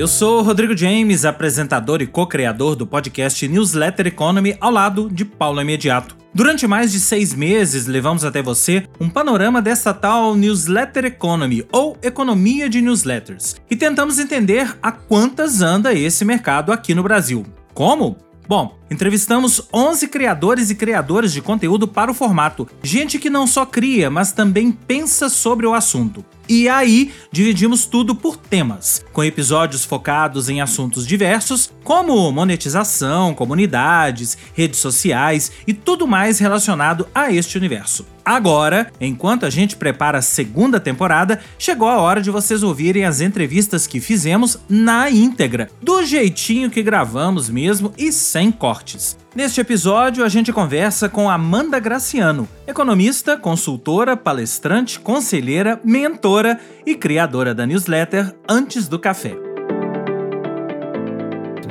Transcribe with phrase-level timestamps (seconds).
[0.00, 5.60] Eu sou Rodrigo James, apresentador e co-criador do podcast Newsletter Economy, ao lado de Paulo
[5.60, 6.16] Imediato.
[6.32, 11.98] Durante mais de seis meses, levamos até você um panorama dessa tal Newsletter Economy, ou
[12.02, 17.44] economia de newsletters, e tentamos entender a quantas anda esse mercado aqui no Brasil.
[17.74, 18.16] Como?
[18.48, 23.66] Bom, entrevistamos 11 criadores e criadoras de conteúdo para o formato, gente que não só
[23.66, 26.24] cria, mas também pensa sobre o assunto.
[26.52, 34.36] E aí, dividimos tudo por temas, com episódios focados em assuntos diversos, como monetização, comunidades,
[34.52, 38.04] redes sociais e tudo mais relacionado a este universo.
[38.24, 43.20] Agora, enquanto a gente prepara a segunda temporada, chegou a hora de vocês ouvirem as
[43.20, 49.16] entrevistas que fizemos na íntegra, do jeitinho que gravamos mesmo e sem cortes.
[49.32, 57.54] Neste episódio, a gente conversa com Amanda Graciano, economista, consultora, palestrante, conselheira, mentora e criadora
[57.54, 59.36] da newsletter Antes do Café.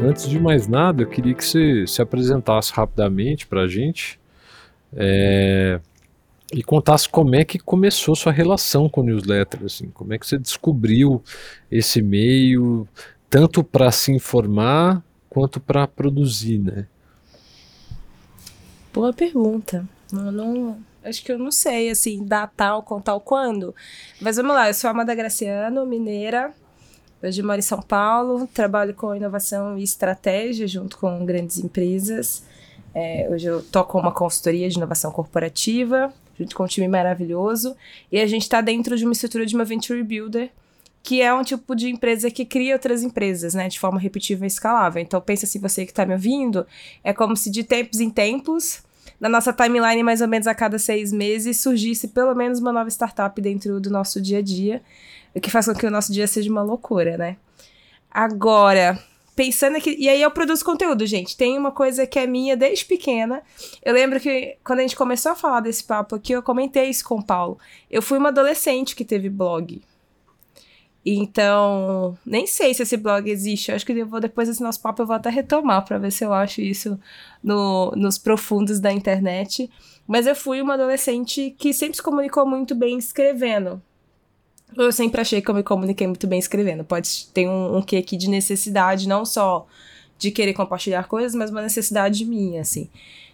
[0.02, 4.18] Antes de mais nada, eu queria que você se apresentasse rapidamente para a gente
[4.96, 5.82] é,
[6.54, 10.38] e contasse como é que começou sua relação com newsletter, assim, como é que você
[10.38, 11.22] descobriu
[11.70, 12.88] esse meio,
[13.30, 16.88] tanto para se informar quanto para produzir, né?
[18.94, 19.88] Boa pergunta.
[20.12, 23.76] Eu não, acho que eu não sei, assim, datar ou contar o quando.
[24.20, 26.52] Mas vamos lá, eu sou Amada Graciano, mineira.
[27.22, 32.44] Hoje moro em São Paulo, trabalho com inovação e estratégia junto com grandes empresas.
[32.96, 37.76] É, hoje eu toco uma consultoria de inovação corporativa, junto com um time maravilhoso.
[38.12, 40.50] E a gente está dentro de uma estrutura de uma Venture Builder,
[41.02, 44.48] que é um tipo de empresa que cria outras empresas, né, de forma repetível e
[44.48, 45.02] escalável.
[45.02, 46.66] Então pensa se você que está me ouvindo,
[47.04, 48.84] é como se de tempos em tempos,
[49.20, 52.90] na nossa timeline mais ou menos a cada seis meses, surgisse pelo menos uma nova
[52.90, 54.82] startup dentro do nosso dia a dia,
[55.34, 57.38] o que faz com que o nosso dia seja uma loucura, né?
[58.12, 58.98] Agora,
[59.40, 59.96] pensando aqui.
[59.98, 61.38] E aí eu produzo conteúdo, gente.
[61.38, 63.42] Tem uma coisa que é minha desde pequena.
[63.82, 67.06] Eu lembro que quando a gente começou a falar desse papo aqui, eu comentei isso
[67.06, 67.58] com o Paulo.
[67.90, 69.82] Eu fui uma adolescente que teve blog.
[71.18, 73.72] Então, nem sei se esse blog existe.
[73.72, 76.12] Eu acho que eu vou, depois desse nosso papo, eu vou até retomar para ver
[76.12, 77.00] se eu acho isso
[77.44, 79.70] no, nos profundos da internet.
[80.08, 83.82] Mas eu fui uma adolescente que sempre se comunicou muito bem escrevendo.
[84.78, 86.84] Eu sempre achei que eu me comuniquei muito bem escrevendo.
[86.84, 89.66] Pode ter um, um quê aqui de necessidade, não só
[90.18, 92.90] de querer compartilhar coisas, mas uma necessidade minha, assim.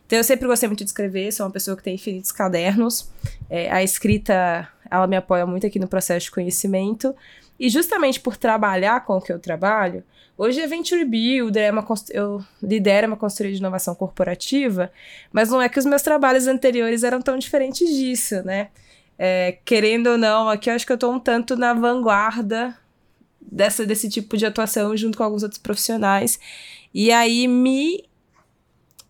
[0.06, 3.10] Então eu sempre gostei muito de escrever, sou uma pessoa que tem infinitos cadernos.
[3.50, 7.16] É, a escrita, ela me apoia muito aqui no processo de conhecimento.
[7.60, 10.04] E justamente por trabalhar com o que eu trabalho,
[10.38, 14.92] hoje é Venture Builder, é uma, eu lidero uma consultoria de inovação corporativa,
[15.32, 18.70] mas não é que os meus trabalhos anteriores eram tão diferentes disso, né?
[19.18, 22.78] É, querendo ou não, aqui eu acho que eu estou um tanto na vanguarda
[23.40, 26.38] dessa, desse tipo de atuação junto com alguns outros profissionais.
[26.94, 28.04] E aí me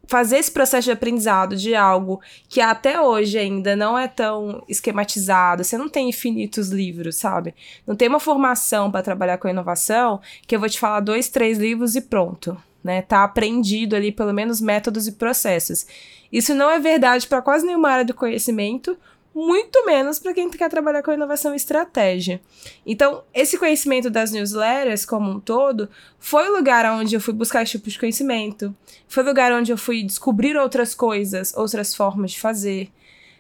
[0.08, 5.64] fazer esse processo de aprendizado de algo que até hoje ainda não é tão esquematizado,
[5.64, 7.54] você não tem infinitos livros, sabe?
[7.86, 11.58] Não tem uma formação para trabalhar com inovação que eu vou te falar dois, três
[11.58, 12.58] livros e pronto.
[12.84, 15.88] Né, tá aprendido ali pelo menos métodos e processos.
[16.32, 18.96] Isso não é verdade para quase nenhuma área do conhecimento,
[19.36, 22.40] muito menos para quem quer trabalhar com inovação e estratégia.
[22.86, 27.62] Então, esse conhecimento das newsletters como um todo foi o lugar onde eu fui buscar
[27.62, 28.74] esse tipo de conhecimento,
[29.10, 32.90] foi o lugar onde eu fui descobrir outras coisas, outras formas de fazer.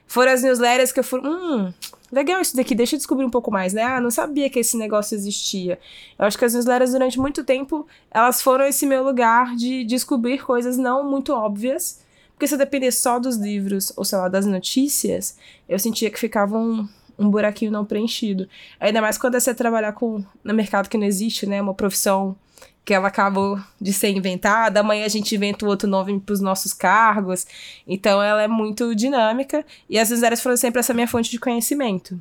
[0.05, 1.71] Foram as newsletters que eu fui, hum,
[2.11, 3.83] legal isso daqui, deixa eu descobrir um pouco mais, né?
[3.83, 5.79] Ah, não sabia que esse negócio existia.
[6.19, 10.43] Eu acho que as newsletters durante muito tempo, elas foram esse meu lugar de descobrir
[10.43, 12.04] coisas não muito óbvias,
[12.35, 15.37] porque se eu dependesse só dos livros, ou sei lá, das notícias,
[15.69, 16.87] eu sentia que ficava um,
[17.17, 18.47] um buraquinho não preenchido.
[18.77, 21.61] Ainda mais quando é você trabalhar com no mercado que não existe, né?
[21.61, 22.35] Uma profissão
[22.83, 26.73] que ela acabou de ser inventada, amanhã a gente inventa outro nome para os nossos
[26.73, 27.47] cargos.
[27.87, 32.19] Então ela é muito dinâmica e as áreas foram sempre essa minha fonte de conhecimento.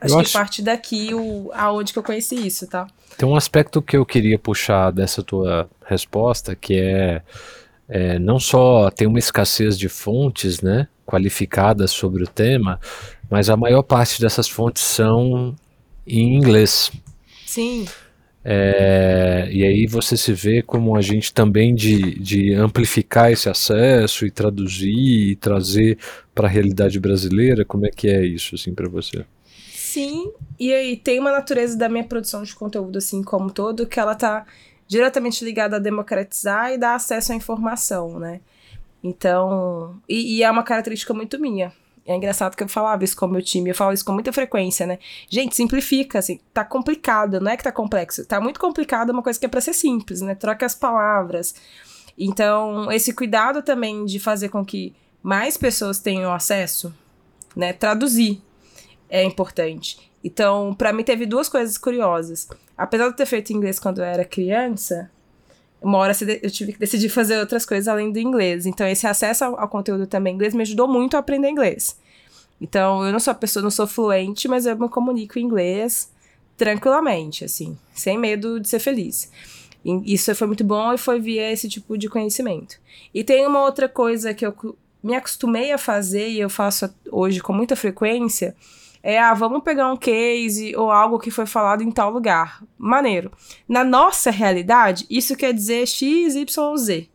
[0.00, 2.88] Acho, acho que parte daqui o, aonde que eu conheci isso, tá?
[3.16, 7.22] Tem um aspecto que eu queria puxar dessa tua resposta, que é
[7.88, 12.80] é, não só tem uma escassez de fontes né, qualificadas sobre o tema,
[13.30, 15.54] mas a maior parte dessas fontes são
[16.06, 16.90] em inglês.
[17.46, 17.86] Sim.
[18.44, 24.26] É, e aí você se vê como a gente também de, de amplificar esse acesso
[24.26, 25.98] e traduzir e trazer
[26.34, 29.24] para a realidade brasileira, como é que é isso assim para você?
[29.72, 34.00] Sim, e aí tem uma natureza da minha produção de conteúdo assim como todo que
[34.00, 34.44] ela tá
[34.92, 38.42] diretamente ligada a democratizar e dar acesso à informação, né?
[39.02, 41.72] Então, e, e, é uma característica muito minha.
[42.04, 44.32] É engraçado que eu falava isso com o meu time, eu falo isso com muita
[44.32, 44.98] frequência, né?
[45.30, 48.26] Gente, simplifica, assim, tá complicado, não é que tá complexo.
[48.26, 50.34] Tá muito complicado é uma coisa que é pra ser simples, né?
[50.34, 51.54] Troca as palavras.
[52.18, 56.94] Então, esse cuidado também de fazer com que mais pessoas tenham acesso,
[57.56, 57.72] né?
[57.72, 58.42] Traduzir
[59.08, 60.11] é importante.
[60.24, 62.48] Então, para mim teve duas coisas curiosas.
[62.76, 65.10] Apesar de eu ter feito inglês quando eu era criança,
[65.80, 68.66] uma hora eu tive que decidir fazer outras coisas além do inglês.
[68.66, 71.98] Então, esse acesso ao, conteúdo também inglês me ajudou muito a aprender inglês.
[72.60, 76.10] Então, eu não sou a pessoa, não sou fluente, mas eu me comunico em inglês
[76.56, 79.30] tranquilamente, assim, sem medo de ser feliz.
[79.84, 82.76] Isso foi muito bom e foi via esse tipo de conhecimento.
[83.12, 84.54] E tem uma outra coisa que eu
[85.02, 88.54] me acostumei a fazer e eu faço hoje com muita frequência,
[89.02, 92.62] é, ah, vamos pegar um case ou algo que foi falado em tal lugar.
[92.78, 93.32] Maneiro.
[93.68, 97.08] Na nossa realidade, isso quer dizer X, Y, Z.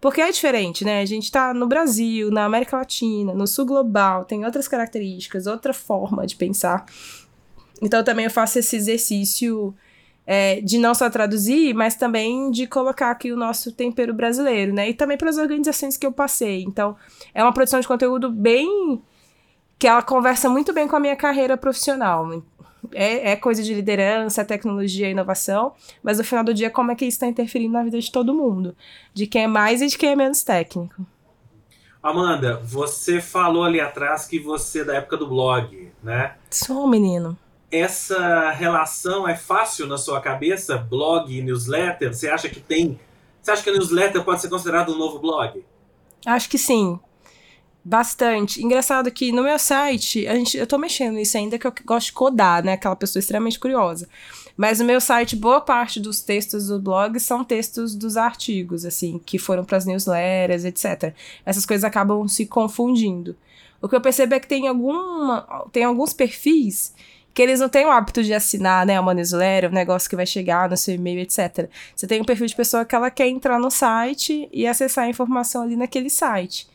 [0.00, 1.00] Porque é diferente, né?
[1.00, 5.72] A gente tá no Brasil, na América Latina, no sul global, tem outras características, outra
[5.72, 6.84] forma de pensar.
[7.82, 9.74] Então também eu faço esse exercício
[10.26, 14.88] é, de não só traduzir, mas também de colocar aqui o nosso tempero brasileiro, né?
[14.88, 16.62] E também pelas organizações que eu passei.
[16.62, 16.96] Então,
[17.34, 19.02] é uma produção de conteúdo bem
[19.80, 22.30] que ela conversa muito bem com a minha carreira profissional.
[22.92, 25.72] É, é coisa de liderança, tecnologia inovação,
[26.02, 28.34] mas no final do dia, como é que isso está interferindo na vida de todo
[28.34, 28.76] mundo?
[29.14, 30.94] De quem é mais e de quem é menos técnico.
[32.02, 36.34] Amanda, você falou ali atrás que você é da época do blog, né?
[36.50, 37.36] Sou menino.
[37.70, 40.76] Essa relação é fácil na sua cabeça?
[40.76, 42.12] Blog e newsletter?
[42.12, 43.00] Você acha que tem.
[43.40, 45.64] Você acha que a newsletter pode ser considerado um novo blog?
[46.26, 46.98] Acho que sim.
[47.82, 48.62] Bastante.
[48.62, 52.06] Engraçado que no meu site, a gente, eu tô mexendo nisso ainda, que eu gosto
[52.06, 52.74] de codar, né?
[52.74, 54.06] Aquela pessoa extremamente curiosa.
[54.56, 59.18] Mas no meu site, boa parte dos textos do blog são textos dos artigos, assim,
[59.24, 61.14] que foram para as newsletters, etc.
[61.46, 63.34] Essas coisas acabam se confundindo.
[63.80, 66.92] O que eu percebo é que tem, alguma, tem alguns perfis
[67.32, 70.26] que eles não têm o hábito de assinar, né, uma newsletter, um negócio que vai
[70.26, 71.70] chegar no seu e-mail, etc.
[71.94, 75.08] Você tem um perfil de pessoa que ela quer entrar no site e acessar a
[75.08, 76.68] informação ali naquele site.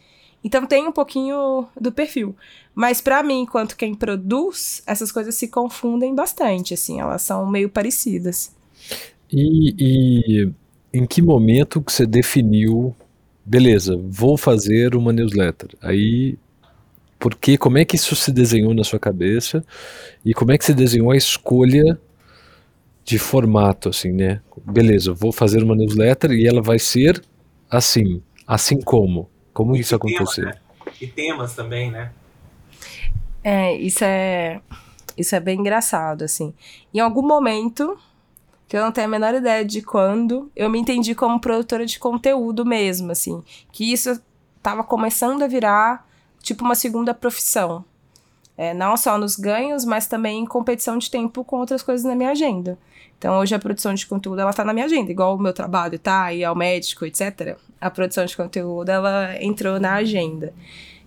[0.46, 2.36] Então tem um pouquinho do perfil.
[2.76, 7.68] Mas para mim, enquanto quem produz, essas coisas se confundem bastante, assim, elas são meio
[7.68, 8.56] parecidas.
[9.34, 10.52] E, e
[10.94, 12.96] em que momento que você definiu,
[13.44, 15.72] beleza, vou fazer uma newsletter?
[15.82, 16.38] Aí,
[17.18, 19.66] porque, como é que isso se desenhou na sua cabeça?
[20.24, 22.00] E como é que você desenhou a escolha
[23.04, 24.42] de formato, assim, né?
[24.64, 27.20] Beleza, vou fazer uma newsletter e ela vai ser
[27.68, 29.28] assim, assim como.
[29.56, 30.44] Como e isso aconteceu?
[30.44, 30.60] Tema, né?
[31.00, 32.12] E temas também, né?
[33.42, 34.60] É, isso é.
[35.18, 36.54] Isso é bem engraçado, assim.
[36.94, 37.98] Em algum momento,
[38.68, 41.98] que eu não tenho a menor ideia de quando, eu me entendi como produtora de
[41.98, 43.42] conteúdo mesmo, assim.
[43.72, 44.22] Que isso
[44.58, 46.06] estava começando a virar,
[46.44, 47.86] tipo, uma segunda profissão.
[48.58, 52.14] É, não só nos ganhos, mas também em competição de tempo com outras coisas na
[52.14, 52.78] minha agenda.
[53.18, 55.98] Então, hoje a produção de conteúdo, ela tá na minha agenda, igual o meu trabalho
[55.98, 60.54] tá, e ao médico, etc a produção de conteúdo ela entrou na agenda.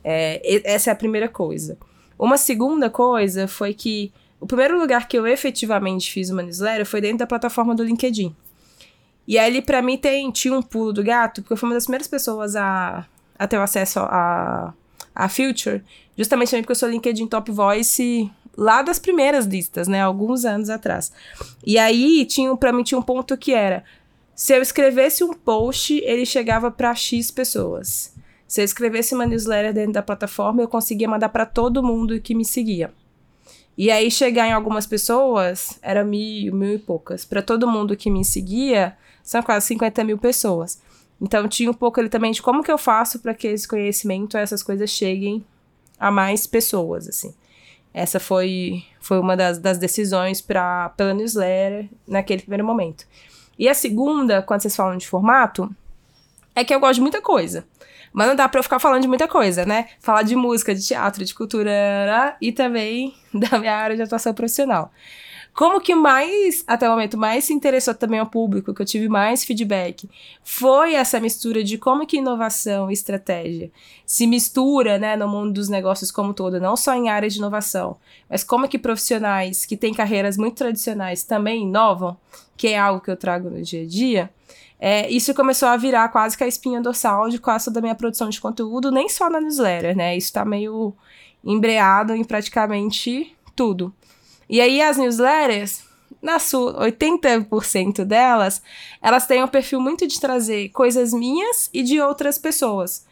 [0.05, 1.77] É, essa é a primeira coisa.
[2.19, 7.01] Uma segunda coisa foi que o primeiro lugar que eu efetivamente fiz uma newsletter foi
[7.01, 8.35] dentro da plataforma do LinkedIn.
[9.27, 11.85] E ali, para mim, tem, tinha um pulo do gato, porque eu fui uma das
[11.85, 13.07] primeiras pessoas a,
[13.39, 14.73] a ter acesso a,
[15.15, 15.83] a Future,
[16.17, 20.01] justamente porque eu sou LinkedIn Top Voice lá das primeiras listas, né?
[20.01, 21.13] Alguns anos atrás.
[21.65, 23.85] E aí, tinha, pra mim, tinha um ponto que era
[24.39, 28.15] se eu escrevesse um post, ele chegava para X pessoas.
[28.47, 32.37] Se eu escrevesse uma newsletter dentro da plataforma, eu conseguia mandar para todo mundo que
[32.37, 32.95] me seguia.
[33.77, 37.25] E aí chegar em algumas pessoas era mil, mil e poucas.
[37.25, 40.81] Para todo mundo que me seguia, são quase 50 mil pessoas.
[41.21, 44.37] Então tinha um pouco ali também de como que eu faço para que esse conhecimento,
[44.37, 45.45] essas coisas cheguem
[45.99, 47.35] a mais pessoas, assim.
[47.93, 53.05] Essa foi, foi uma das, das decisões para pela newsletter naquele primeiro momento.
[53.59, 55.75] E a segunda, quando vocês falam de formato,
[56.55, 57.67] é que eu gosto de muita coisa.
[58.13, 59.89] Mas não dá pra eu ficar falando de muita coisa, né?
[60.01, 64.91] Falar de música, de teatro, de cultura e também da minha área de atuação profissional.
[65.59, 69.09] Como que mais, até o momento, mais se interessou também ao público, que eu tive
[69.09, 70.09] mais feedback,
[70.45, 73.69] foi essa mistura de como que inovação e estratégia
[74.07, 77.41] se mistura, né, no mundo dos negócios como um todo, não só em áreas de
[77.41, 77.97] inovação,
[78.31, 82.17] mas como que profissionais que têm carreiras muito tradicionais também inovam,
[82.59, 84.31] que é algo que eu trago no dia a dia.
[84.81, 87.95] É, isso começou a virar quase que a espinha dorsal de quase toda a minha
[87.95, 90.17] produção de conteúdo, nem só na newsletter, né?
[90.17, 90.95] Isso tá meio
[91.43, 93.95] embreado em praticamente tudo.
[94.49, 95.83] E aí as newsletters,
[96.21, 98.61] na sua 80% delas,
[99.01, 103.07] elas têm um perfil muito de trazer coisas minhas e de outras pessoas.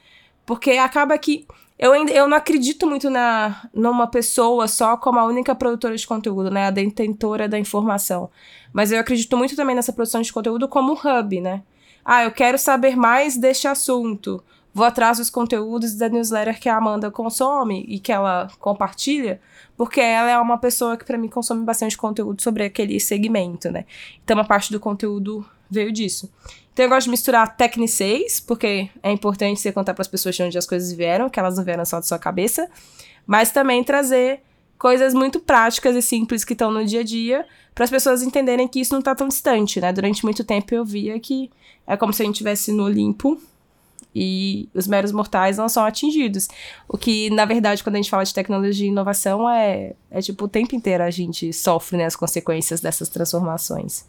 [0.44, 1.46] Porque acaba que
[1.78, 6.50] eu, eu não acredito muito na, numa pessoa só como a única produtora de conteúdo,
[6.50, 6.66] né?
[6.66, 8.30] A detentora da informação.
[8.72, 11.62] Mas eu acredito muito também nessa produção de conteúdo como hub, né?
[12.04, 14.42] Ah, eu quero saber mais deste assunto.
[14.72, 19.40] Vou atrás dos conteúdos da newsletter que a Amanda consome e que ela compartilha,
[19.76, 23.86] porque ela é uma pessoa que para mim consome bastante conteúdo sobre aquele segmento, né?
[24.22, 26.30] Então, uma parte do conteúdo veio disso.
[26.76, 30.42] Então eu gosto de misturar tecniceis, porque é importante você contar para as pessoas de
[30.42, 32.68] onde as coisas vieram, que elas não vieram só da sua cabeça,
[33.26, 34.42] mas também trazer
[34.78, 38.68] coisas muito práticas e simples que estão no dia a dia, para as pessoas entenderem
[38.68, 39.90] que isso não está tão distante, né?
[39.90, 41.50] Durante muito tempo eu via que
[41.86, 43.40] é como se a gente estivesse no Olimpo
[44.14, 46.46] e os meros mortais não são atingidos.
[46.86, 50.44] O que, na verdade, quando a gente fala de tecnologia e inovação, é, é tipo
[50.44, 54.04] o tempo inteiro a gente sofre né, as consequências dessas transformações.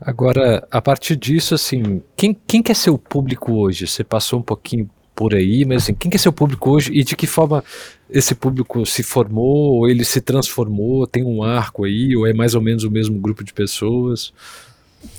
[0.00, 3.86] Agora, a partir disso, assim, quem, quem quer ser o público hoje?
[3.86, 7.02] Você passou um pouquinho por aí, mas assim, quem quer ser o público hoje e
[7.02, 7.64] de que forma
[8.08, 12.54] esse público se formou, ou ele se transformou, tem um arco aí, ou é mais
[12.54, 14.32] ou menos o mesmo grupo de pessoas?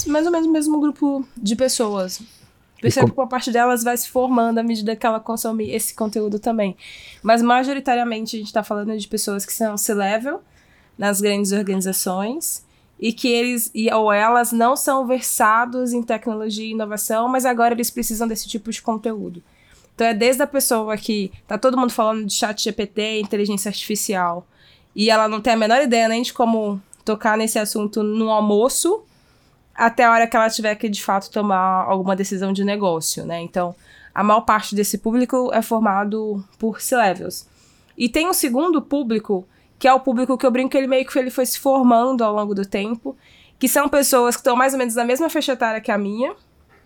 [0.07, 2.21] Mais ou menos o mesmo grupo de pessoas.
[2.81, 6.39] Percebo que uma parte delas vai se formando à medida que ela consome esse conteúdo
[6.39, 6.77] também.
[7.21, 10.41] Mas majoritariamente a gente está falando de pessoas que são C-level
[10.97, 12.63] nas grandes organizações
[12.99, 17.73] e que eles e, ou elas não são versados em tecnologia e inovação, mas agora
[17.73, 19.41] eles precisam desse tipo de conteúdo.
[19.95, 24.45] Então é desde a pessoa que tá todo mundo falando de chat GPT, inteligência artificial,
[24.95, 29.03] e ela não tem a menor ideia nem de como tocar nesse assunto no almoço,
[29.73, 33.39] até a hora que ela tiver que de fato tomar alguma decisão de negócio, né?
[33.41, 33.73] Então,
[34.13, 37.47] a maior parte desse público é formado por C-levels.
[37.97, 39.47] E tem um segundo público
[39.79, 42.21] que é o público que eu brinco que ele meio que ele foi se formando
[42.21, 43.15] ao longo do tempo,
[43.57, 46.35] que são pessoas que estão mais ou menos na mesma faixa etária que a minha,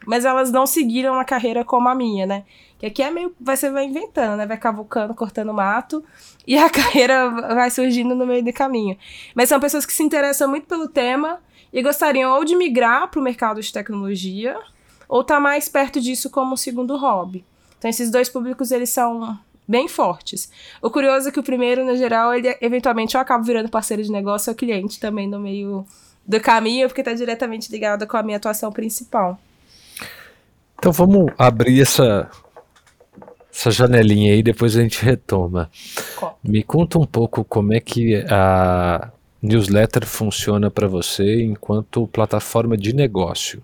[0.05, 2.43] mas elas não seguiram a carreira como a minha, né?
[2.77, 3.33] Que aqui é meio.
[3.39, 4.45] Vai, você vai inventando, né?
[4.45, 6.03] Vai cavucando, cortando mato,
[6.45, 8.97] e a carreira vai surgindo no meio do caminho.
[9.33, 11.39] Mas são pessoas que se interessam muito pelo tema
[11.71, 14.59] e gostariam ou de migrar para o mercado de tecnologia,
[15.07, 17.43] ou estar tá mais perto disso como um segundo hobby.
[17.79, 19.39] Então, esses dois públicos, eles são
[19.73, 20.51] bem fortes.
[20.79, 24.11] O curioso é que o primeiro, no geral, ele eventualmente eu acabo virando parceiro de
[24.11, 25.83] negócio ou cliente também no meio
[26.23, 29.39] do caminho, porque está diretamente ligado com a minha atuação principal.
[30.77, 32.29] Então vamos abrir essa,
[33.51, 35.71] essa janelinha aí, depois a gente retoma.
[36.43, 39.11] Me conta um pouco como é que a
[39.41, 43.63] newsletter funciona para você enquanto plataforma de negócio.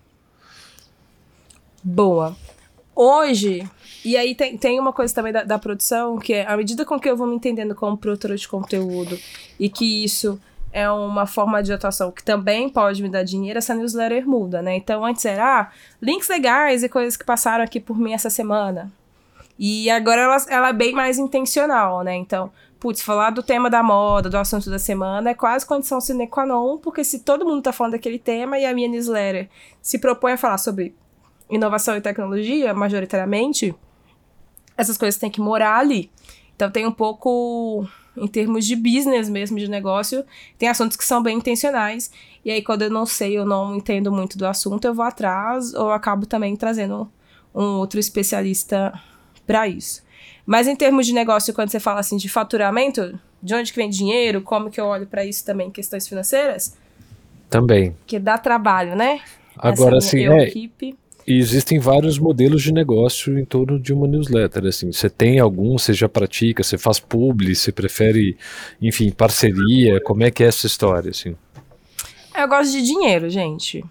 [1.83, 2.35] Boa.
[2.95, 3.69] Hoje,
[4.03, 6.99] e aí tem, tem uma coisa também da, da, produção, que é à medida com
[6.99, 9.17] que eu vou me entendendo como produtora de conteúdo
[9.59, 10.39] e que isso
[10.71, 14.75] é uma forma de atuação que também pode me dar dinheiro, essa newsletter muda, né?
[14.75, 18.91] Então antes era ah, links legais e coisas que passaram aqui por mim essa semana.
[19.57, 22.15] E agora ela, ela é bem mais intencional, né?
[22.15, 26.27] Então, putz, falar do tema da moda, do assunto da semana, é quase condição sine
[26.27, 29.49] qua non, porque se todo mundo tá falando daquele tema e a minha newsletter
[29.81, 30.95] se propõe a falar sobre
[31.49, 33.75] inovação e tecnologia, majoritariamente,
[34.79, 36.09] essas coisas têm que morar ali.
[36.55, 40.25] Então tem um pouco em termos de business mesmo, de negócio,
[40.57, 42.12] tem assuntos que são bem intencionais.
[42.43, 45.74] E aí, quando eu não sei, eu não entendo muito do assunto, eu vou atrás
[45.74, 47.09] ou acabo também trazendo
[47.53, 48.93] um outro especialista
[49.45, 50.01] para isso.
[50.45, 53.89] Mas em termos de negócio, quando você fala assim de faturamento, de onde que vem
[53.89, 56.77] dinheiro, como que eu olho para isso também, questões financeiras?
[57.50, 57.95] Também.
[58.07, 59.21] Que dá trabalho, né?
[59.57, 60.43] Agora sim, é.
[60.43, 60.98] Equipe.
[61.29, 64.65] E existem vários modelos de negócio em torno de uma newsletter.
[64.65, 68.36] Assim, você tem algum, você já pratica, você faz publi, você prefere,
[68.81, 70.01] enfim, parceria?
[70.01, 71.12] Como é que é essa história?
[71.12, 71.36] Assim?
[72.36, 73.86] Eu gosto de dinheiro, gente.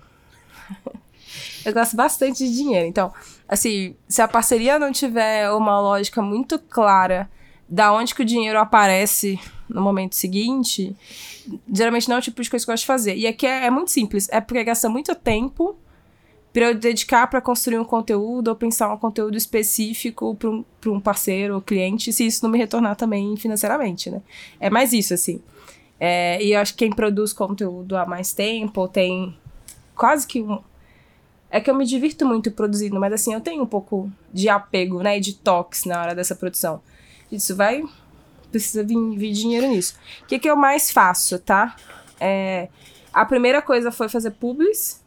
[1.64, 2.88] Eu gosto bastante de dinheiro.
[2.88, 3.12] Então,
[3.48, 7.30] assim, se a parceria não tiver uma lógica muito clara
[7.68, 10.96] da onde que o dinheiro aparece no momento seguinte,
[11.72, 13.16] geralmente não é o tipo de coisa que eu gosto de fazer.
[13.16, 14.28] E aqui é, é muito simples.
[14.28, 15.78] É porque gasta muito tempo
[16.52, 21.00] para eu dedicar para construir um conteúdo ou pensar um conteúdo específico para um, um
[21.00, 24.22] parceiro ou cliente, se isso não me retornar também financeiramente, né?
[24.58, 25.40] É mais isso, assim.
[26.00, 29.36] É, e eu acho que quem produz conteúdo há mais tempo tem
[29.94, 30.60] quase que um.
[31.50, 35.02] É que eu me divirto muito produzindo, mas assim, eu tenho um pouco de apego,
[35.02, 35.16] né?
[35.16, 36.80] E de toques na hora dessa produção.
[37.30, 37.82] Isso vai.
[38.50, 39.96] Precisa vir, vir dinheiro nisso.
[40.22, 41.76] O que, que eu mais faço, tá?
[42.20, 42.68] É,
[43.12, 45.02] a primeira coisa foi fazer publis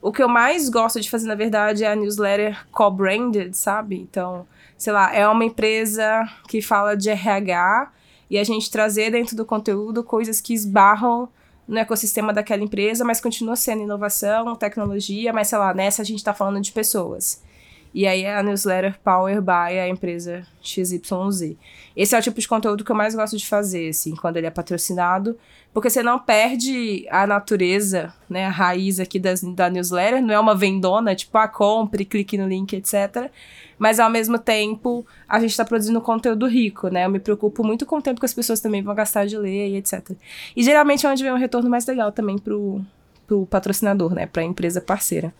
[0.00, 3.96] o que eu mais gosto de fazer, na verdade, é a newsletter co-branded, sabe?
[3.96, 7.92] Então, sei lá, é uma empresa que fala de RH
[8.28, 11.28] e a gente trazer dentro do conteúdo coisas que esbarram
[11.66, 16.18] no ecossistema daquela empresa, mas continua sendo inovação, tecnologia, mas sei lá, nessa a gente
[16.18, 17.42] está falando de pessoas.
[17.96, 21.56] E aí é a newsletter Power by a empresa XYZ.
[21.96, 24.46] Esse é o tipo de conteúdo que eu mais gosto de fazer, assim, quando ele
[24.46, 25.34] é patrocinado,
[25.72, 30.38] porque você não perde a natureza, né, a raiz aqui das, da newsletter, não é
[30.38, 33.30] uma vendona, tipo, ah, compre, clique no link, etc.
[33.78, 37.06] Mas ao mesmo tempo, a gente está produzindo conteúdo rico, né?
[37.06, 39.70] Eu me preocupo muito com o tempo que as pessoas também vão gastar de ler
[39.70, 40.10] e etc.
[40.54, 42.78] E geralmente é onde vem um retorno mais legal também pro,
[43.26, 45.32] pro patrocinador, né, pra empresa parceira.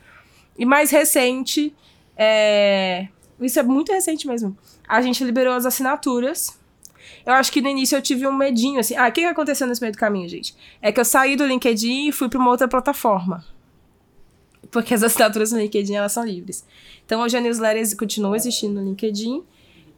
[0.59, 1.75] E mais recente,
[2.16, 3.08] é...
[3.40, 4.56] isso é muito recente mesmo.
[4.88, 6.58] A gente liberou as assinaturas.
[7.25, 8.96] Eu acho que no início eu tive um medinho, assim.
[8.96, 10.56] Ah, o que aconteceu nesse meio do caminho, gente?
[10.80, 13.44] É que eu saí do LinkedIn e fui para uma outra plataforma.
[14.70, 16.64] Porque as assinaturas no LinkedIn, elas são livres.
[17.04, 19.42] Então, hoje a newsletter continua existindo no LinkedIn,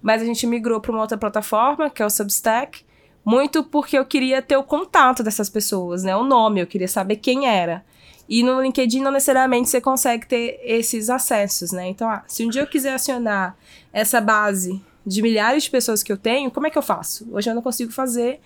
[0.02, 2.84] mas a gente migrou para uma outra plataforma, que é o Substack,
[3.24, 6.16] muito porque eu queria ter o contato dessas pessoas, né?
[6.16, 7.84] O nome, eu queria saber quem era.
[8.28, 11.88] E no LinkedIn não necessariamente você consegue ter esses acessos, né?
[11.88, 13.56] Então, ah, se um dia eu quiser acionar
[13.92, 17.26] essa base de milhares de pessoas que eu tenho, como é que eu faço?
[17.32, 18.40] Hoje eu não consigo fazer,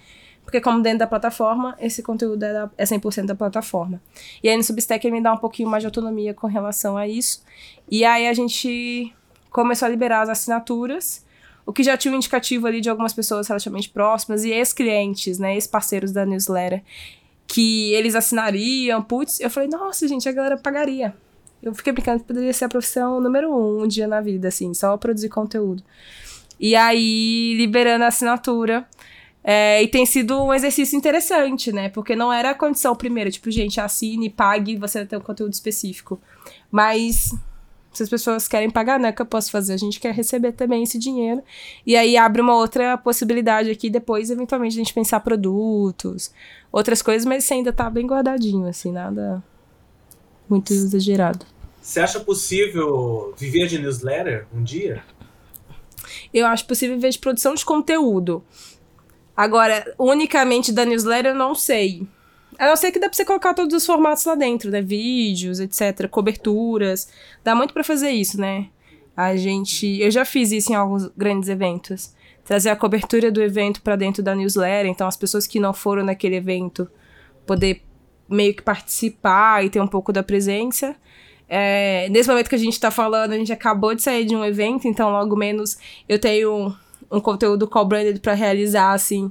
[0.45, 4.01] porque como dentro da plataforma, esse conteúdo é, da, é 100% da plataforma.
[4.43, 7.09] E aí no Substack ele me dá um pouquinho mais de autonomia com relação a
[7.09, 7.43] isso.
[7.91, 9.13] E aí a gente
[9.51, 11.25] começou a liberar as assinaturas,
[11.67, 15.55] o que já tinha um indicativo ali de algumas pessoas relativamente próximas e ex-clientes, né,
[15.55, 16.83] ex-parceiros da newsletter
[17.53, 21.15] que eles assinariam, putz, eu falei, nossa, gente, a galera pagaria.
[21.63, 24.73] Eu fiquei brincando que poderia ser a profissão número um um dia na vida, assim,
[24.73, 25.83] só produzir conteúdo.
[26.59, 28.89] E aí, liberando a assinatura.
[29.45, 31.91] É, e tem sido um exercício interessante, né?
[31.91, 35.53] Porque não era a condição primeira, tipo, gente, assine, pague, você vai ter um conteúdo
[35.53, 36.19] específico.
[36.71, 37.35] Mas
[37.93, 39.11] se as pessoas querem pagar, né?
[39.11, 39.75] O que eu posso fazer?
[39.75, 41.43] A gente quer receber também esse dinheiro.
[41.87, 46.33] E aí abre uma outra possibilidade aqui, depois, eventualmente, a gente pensar produtos,
[46.71, 49.43] outras coisas, mas isso ainda tá bem guardadinho, assim, nada
[50.49, 51.47] muito exagerado.
[51.81, 55.03] Você acha possível viver de newsletter um dia?
[56.33, 58.45] Eu acho possível viver de produção de conteúdo.
[59.37, 62.07] Agora, unicamente da newsletter, eu não sei.
[62.59, 64.81] A não ser que dá pra você colocar todos os formatos lá dentro, né?
[64.83, 67.09] Vídeos, etc., coberturas.
[67.43, 68.69] Dá muito para fazer isso, né?
[69.17, 70.01] A gente.
[70.01, 72.15] Eu já fiz isso em alguns grandes eventos.
[72.45, 74.91] Trazer a cobertura do evento para dentro da newsletter.
[74.91, 76.89] Então, as pessoas que não foram naquele evento
[77.47, 77.83] poder
[78.29, 80.97] meio que participar e ter um pouco da presença.
[81.49, 84.43] É, nesse momento que a gente tá falando, a gente acabou de sair de um
[84.43, 85.77] evento, então logo menos
[86.09, 86.75] eu tenho um,
[87.11, 89.31] um conteúdo co-branded para realizar, assim,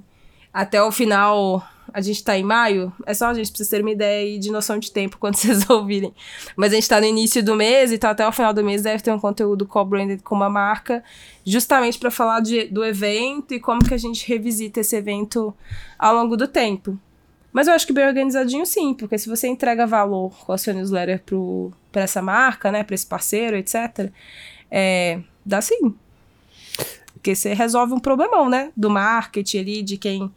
[0.53, 3.91] até o final a gente tá em maio, é só a gente precisa ter uma
[3.91, 6.13] ideia de noção de tempo quando vocês ouvirem.
[6.55, 9.03] Mas a gente tá no início do mês, então até o final do mês deve
[9.03, 11.03] ter um conteúdo co-branded com uma marca,
[11.45, 15.53] justamente para falar de, do evento e como que a gente revisita esse evento
[15.97, 16.97] ao longo do tempo.
[17.51, 20.73] Mas eu acho que bem organizadinho sim, porque se você entrega valor com a sua
[20.73, 21.21] newsletter
[21.91, 24.09] para essa marca, né, para esse parceiro, etc.,
[24.69, 25.93] é, dá sim.
[27.13, 30.31] Porque você resolve um problemão, né, do marketing ali, de quem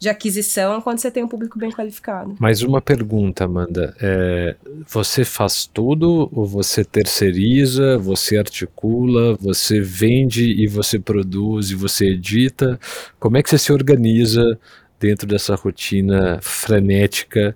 [0.00, 2.34] de aquisição quando você tem um público bem qualificado.
[2.40, 3.94] Mais uma pergunta, Amanda.
[4.00, 4.56] É,
[4.88, 12.12] você faz tudo ou você terceiriza, você articula, você vende e você produz e você
[12.12, 12.80] edita?
[13.18, 14.58] Como é que você se organiza
[14.98, 17.54] dentro dessa rotina frenética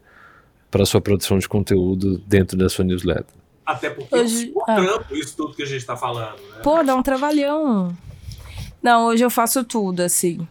[0.70, 3.34] para sua produção de conteúdo dentro da sua newsletter?
[3.64, 4.74] Até porque hoje, é um ah.
[4.74, 6.36] trampo isso tudo que a gente está falando.
[6.36, 6.60] Né?
[6.62, 7.96] Pô, dá um trabalhão.
[8.82, 10.46] Não, hoje eu faço tudo, assim.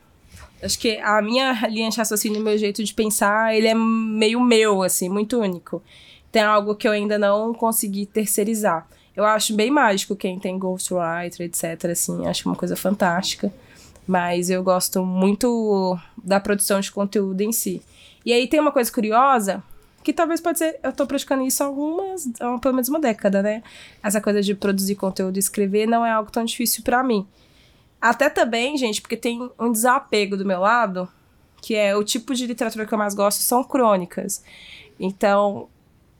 [0.63, 4.83] Acho que a minha linha de raciocínio, meu jeito de pensar, ele é meio meu,
[4.83, 5.81] assim, muito único.
[6.31, 8.87] Tem algo que eu ainda não consegui terceirizar.
[9.15, 13.53] Eu acho bem mágico quem tem ghostwriter, etc, assim, acho uma coisa fantástica.
[14.07, 17.81] Mas eu gosto muito da produção de conteúdo em si.
[18.25, 19.63] E aí tem uma coisa curiosa,
[20.03, 23.41] que talvez pode ser, eu tô praticando isso há algumas, há pelo menos uma década,
[23.41, 23.63] né?
[24.03, 27.25] Essa coisa de produzir conteúdo e escrever não é algo tão difícil para mim.
[28.03, 31.07] Até também, gente, porque tem um desapego do meu lado,
[31.61, 34.43] que é o tipo de literatura que eu mais gosto são crônicas.
[34.99, 35.69] Então,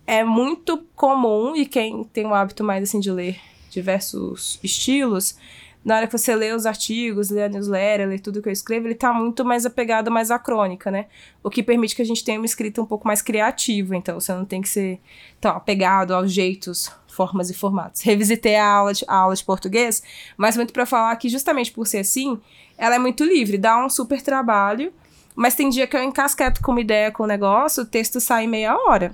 [0.08, 3.38] é muito comum, e quem tem o hábito mais assim de ler
[3.70, 5.38] diversos estilos,
[5.84, 8.88] na hora que você lê os artigos, lê a newsletter, lê tudo que eu escrevo,
[8.88, 11.08] ele tá muito mais apegado mais à crônica, né?
[11.44, 14.34] O que permite que a gente tenha uma escrita um pouco mais criativa, então você
[14.34, 15.00] não tem que ser
[15.42, 18.02] tão apegado aos jeitos, formas e formatos.
[18.02, 20.02] Revisitei a aula de, a aula de português,
[20.38, 22.40] mas muito para falar que justamente por ser assim,
[22.78, 24.94] ela é muito livre, dá um super trabalho,
[25.36, 28.46] mas tem dia que eu encasqueto com uma ideia com o negócio, o texto sai
[28.46, 29.14] em meia hora.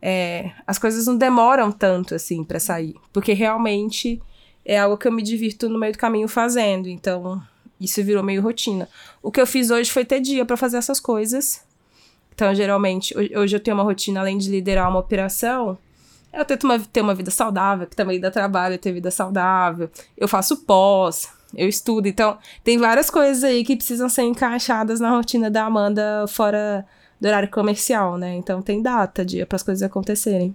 [0.00, 4.22] É, as coisas não demoram tanto assim para sair, porque realmente
[4.66, 6.88] é algo que eu me divirto no meio do caminho fazendo.
[6.88, 7.40] Então,
[7.80, 8.88] isso virou meio rotina.
[9.22, 11.62] O que eu fiz hoje foi ter dia para fazer essas coisas.
[12.34, 15.78] Então, geralmente, hoje eu tenho uma rotina, além de liderar uma operação,
[16.32, 19.88] Eu tento uma, ter uma vida saudável, que também dá trabalho ter vida saudável.
[20.18, 22.08] Eu faço pós, eu estudo.
[22.08, 26.84] Então, tem várias coisas aí que precisam ser encaixadas na rotina da Amanda fora
[27.18, 28.34] do horário comercial, né?
[28.34, 30.54] Então, tem data, dia para as coisas acontecerem.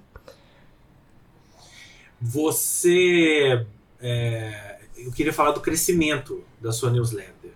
[2.22, 3.66] Você.
[4.02, 7.52] É, eu queria falar do crescimento da sua newsletter.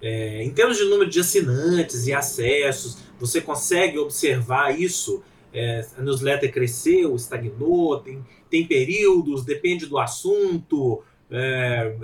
[0.00, 5.22] É, em termos de número de assinantes e acessos, você consegue observar isso?
[5.52, 11.96] É, a newsletter cresceu, estagnou, tem, tem períodos, depende do assunto, é,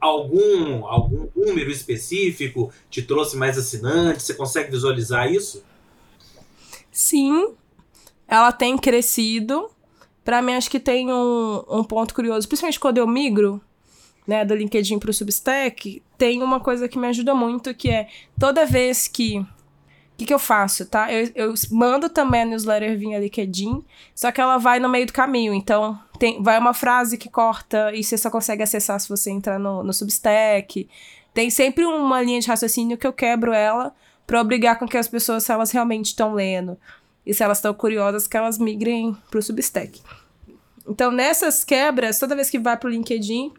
[0.00, 4.24] algum, algum número específico te trouxe mais assinantes?
[4.24, 5.62] Você consegue visualizar isso?
[6.90, 7.54] Sim,
[8.26, 9.70] ela tem crescido.
[10.30, 13.60] Para mim, acho que tem um, um ponto curioso, principalmente quando eu migro
[14.24, 18.06] né, do LinkedIn para o Substack, tem uma coisa que me ajuda muito, que é
[18.38, 19.40] toda vez que.
[19.40, 19.46] O
[20.16, 21.12] que, que eu faço, tá?
[21.12, 25.12] Eu, eu mando também a newsletter via LinkedIn, só que ela vai no meio do
[25.12, 25.52] caminho.
[25.52, 29.58] Então, tem, vai uma frase que corta e você só consegue acessar se você entrar
[29.58, 30.88] no, no Substack.
[31.34, 33.92] Tem sempre uma linha de raciocínio que eu quebro ela
[34.28, 36.78] para obrigar com que as pessoas, se elas realmente estão lendo
[37.26, 40.00] e se elas estão curiosas, que elas migrem pro Substack.
[40.86, 43.52] Então, nessas quebras, toda vez que vai pro LinkedIn,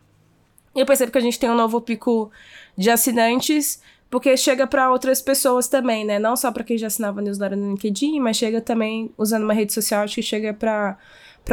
[0.75, 2.31] eu percebo que a gente tem um novo pico
[2.77, 6.19] de assinantes, porque chega para outras pessoas também, né?
[6.19, 9.73] Não só para quem já assinava newsletter no LinkedIn, mas chega também usando uma rede
[9.73, 10.97] social, acho que chega para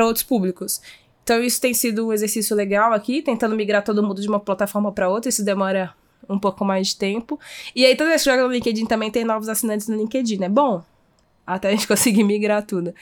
[0.04, 0.80] outros públicos.
[1.22, 4.90] Então isso tem sido um exercício legal aqui, tentando migrar todo mundo de uma plataforma
[4.90, 5.94] para outra, isso demora
[6.28, 7.38] um pouco mais de tempo.
[7.76, 10.48] E aí toda vez que joga no LinkedIn também tem novos assinantes no LinkedIn, é
[10.48, 10.82] bom
[11.46, 12.94] até a gente conseguir migrar tudo.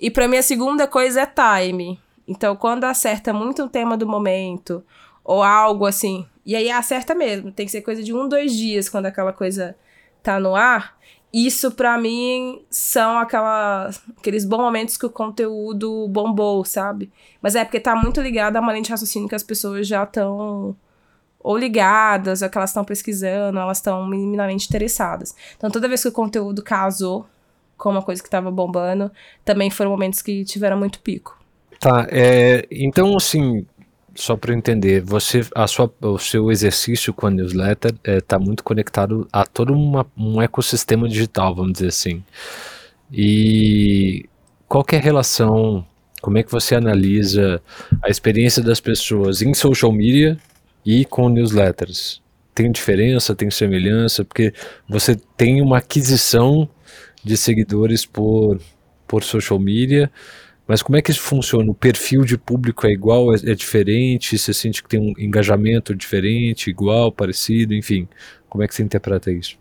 [0.00, 1.98] E para mim a segunda coisa é time.
[2.26, 4.84] Então quando acerta muito o tema do momento,
[5.24, 6.26] ou algo assim.
[6.44, 7.50] E aí acerta mesmo.
[7.50, 9.74] Tem que ser coisa de um, dois dias quando aquela coisa
[10.22, 10.96] tá no ar.
[11.32, 17.10] Isso, para mim, são aquela, aqueles bons momentos que o conteúdo bombou, sabe?
[17.42, 20.04] Mas é porque tá muito ligado a uma lente de raciocínio que as pessoas já
[20.04, 20.76] estão
[21.40, 25.34] ou ligadas, ou que elas estão pesquisando, elas estão minimamente interessadas.
[25.56, 27.26] Então, toda vez que o conteúdo casou
[27.76, 29.10] com uma coisa que estava bombando,
[29.44, 31.38] também foram momentos que tiveram muito pico.
[31.84, 33.66] Tá, é, então, assim,
[34.14, 38.38] só para entender, você, a sua, o seu exercício com a newsletter está é, tá
[38.38, 42.24] muito conectado a todo uma, um ecossistema digital, vamos dizer assim.
[43.12, 44.24] E
[44.66, 45.86] qual é a relação,
[46.22, 47.60] como é que você analisa
[48.02, 50.38] a experiência das pessoas em social media
[50.86, 52.22] e com newsletters?
[52.54, 54.24] Tem diferença, tem semelhança?
[54.24, 54.54] Porque
[54.88, 56.66] você tem uma aquisição
[57.22, 58.58] de seguidores por,
[59.06, 60.10] por social media,
[60.66, 61.70] mas como é que isso funciona?
[61.70, 64.38] O perfil de público é igual, é, é, diferente?
[64.38, 68.08] Você sente que tem um engajamento diferente, igual, parecido, enfim?
[68.48, 69.58] Como é que você interpreta isso?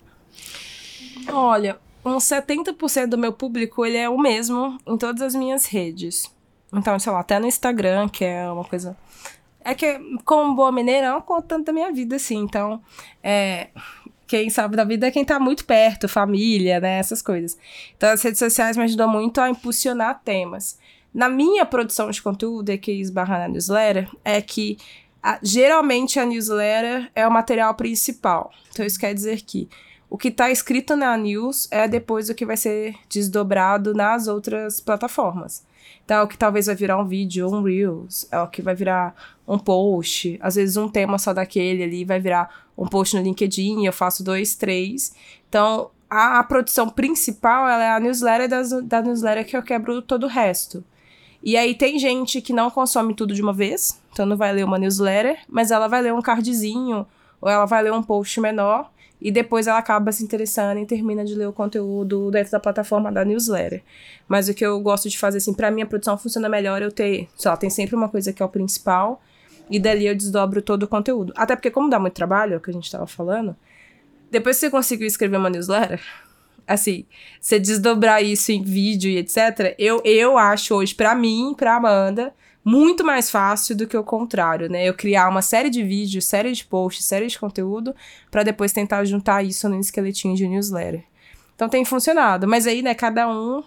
[1.31, 6.31] Olha, uns 70% do meu público ele é o mesmo em todas as minhas redes.
[6.73, 8.97] Então, sei lá, até no Instagram, que é uma coisa.
[9.63, 12.37] É que, como boa mineira, eu não conto tanto da minha vida, assim.
[12.37, 12.81] Então,
[13.21, 13.69] é,
[14.25, 16.97] quem sabe da vida é quem tá muito perto, família, né?
[16.97, 17.57] Essas coisas.
[17.95, 20.77] Então, as redes sociais me ajudam muito a impulsionar temas.
[21.13, 24.77] Na minha produção de conteúdo, é que esbarra na newsletter, é que
[25.21, 28.51] a, geralmente a newsletter é o material principal.
[28.71, 29.69] Então, isso quer dizer que
[30.09, 34.79] o que está escrito na news é depois o que vai ser desdobrado nas outras
[34.79, 35.63] plataformas.
[36.03, 38.75] Então, é o que talvez vai virar um vídeo, um Reels, é o que vai
[38.75, 39.15] virar
[39.47, 43.85] um post, às vezes um tema só daquele ali vai virar um post no LinkedIn,
[43.85, 45.15] eu faço dois, três.
[45.47, 50.25] Então, a, a produção principal é a newsletter das, da newsletter que eu quebro todo
[50.25, 50.83] o resto.
[51.43, 54.63] E aí tem gente que não consome tudo de uma vez, então não vai ler
[54.63, 57.05] uma newsletter, mas ela vai ler um cardzinho,
[57.41, 61.25] ou ela vai ler um post menor, e depois ela acaba se interessando e termina
[61.25, 63.83] de ler o conteúdo dentro da plataforma da newsletter.
[64.25, 67.27] Mas o que eu gosto de fazer, assim, pra minha produção funciona melhor eu ter,
[67.35, 69.21] sei lá, tem sempre uma coisa que é o principal,
[69.69, 71.33] e dali eu desdobro todo o conteúdo.
[71.35, 73.53] Até porque, como dá muito trabalho, é o que a gente tava falando,
[74.31, 76.01] depois que você conseguiu escrever uma newsletter,
[76.67, 77.05] assim,
[77.39, 82.33] você desdobrar isso em vídeo e etc., eu, eu acho hoje, para mim, pra Amanda,
[82.63, 84.87] muito mais fácil do que o contrário, né?
[84.87, 87.93] Eu criar uma série de vídeos, série de posts, série de conteúdo,
[88.31, 91.03] para depois tentar juntar isso num esqueletinho de newsletter.
[91.55, 92.47] Então tem funcionado.
[92.47, 93.63] Mas aí, né, cada um.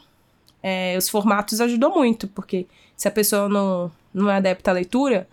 [0.62, 5.28] É, os formatos ajudam muito, porque se a pessoa não, não é adepta à leitura,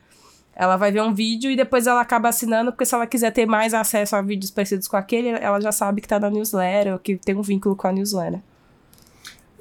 [0.55, 3.45] ela vai ver um vídeo e depois ela acaba assinando, porque se ela quiser ter
[3.45, 6.99] mais acesso a vídeos parecidos com aquele, ela já sabe que tá na newsletter, ou
[6.99, 8.39] que tem um vínculo com a newsletter.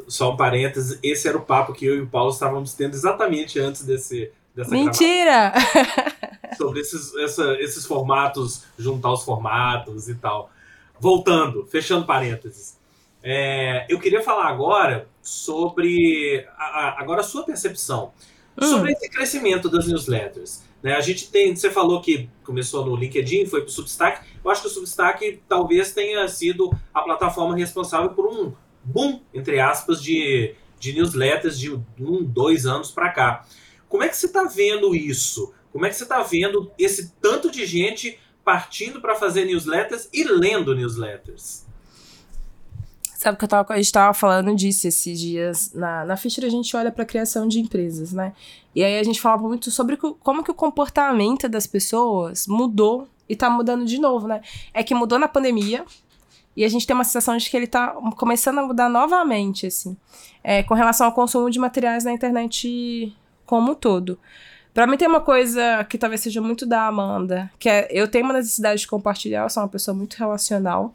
[0.07, 3.59] Só um parênteses, esse era o papo que eu e o Paulo estávamos tendo exatamente
[3.59, 5.53] antes desse, dessa Mentira!
[6.59, 10.51] Sobre esses, essa, esses formatos, juntar os formatos e tal.
[11.01, 12.77] Voltando, fechando parênteses.
[13.23, 18.13] É, eu queria falar agora sobre a, a, agora a sua percepção
[18.61, 18.67] hum.
[18.67, 20.63] sobre esse crescimento das newsletters.
[20.83, 20.95] Né?
[20.95, 24.27] A gente tem, você falou que começou no LinkedIn, foi para o Substack.
[24.45, 29.61] Eu acho que o Substack talvez tenha sido a plataforma responsável por um boom, entre
[29.61, 33.47] aspas, de, de newsletters de um, dois anos para cá.
[33.89, 35.55] Como é que você está vendo isso?
[35.71, 40.25] Como é que você está vendo esse tanto de gente partindo para fazer newsletters e
[40.25, 41.67] lendo newsletters?
[43.23, 45.73] Sabe que eu tava, a gente estava falando disso esses dias.
[45.73, 48.33] Na, na Fischer a gente olha para a criação de empresas, né?
[48.75, 53.35] E aí a gente falava muito sobre como que o comportamento das pessoas mudou e
[53.35, 54.41] está mudando de novo, né?
[54.75, 55.85] É que mudou na pandemia,
[56.57, 59.97] e a gente tem uma sensação de que ele está começando a mudar novamente, assim,
[60.43, 64.19] é, com relação ao consumo de materiais na internet como um todo.
[64.75, 68.25] Para mim tem uma coisa que talvez seja muito da Amanda, que é eu tenho
[68.25, 70.93] uma necessidade de compartilhar, eu sou uma pessoa muito relacional.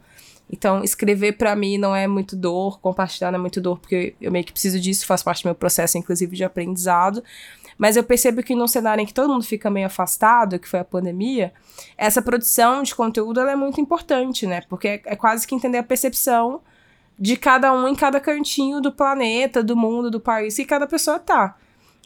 [0.50, 4.32] Então, escrever para mim não é muito dor, compartilhar não é muito dor, porque eu
[4.32, 7.22] meio que preciso disso, faz parte do meu processo, inclusive, de aprendizado.
[7.76, 10.80] Mas eu percebo que num cenário em que todo mundo fica meio afastado, que foi
[10.80, 11.52] a pandemia,
[11.96, 14.62] essa produção de conteúdo é muito importante, né?
[14.68, 16.60] Porque é, é quase que entender a percepção
[17.18, 21.18] de cada um em cada cantinho do planeta, do mundo, do país que cada pessoa
[21.18, 21.56] tá.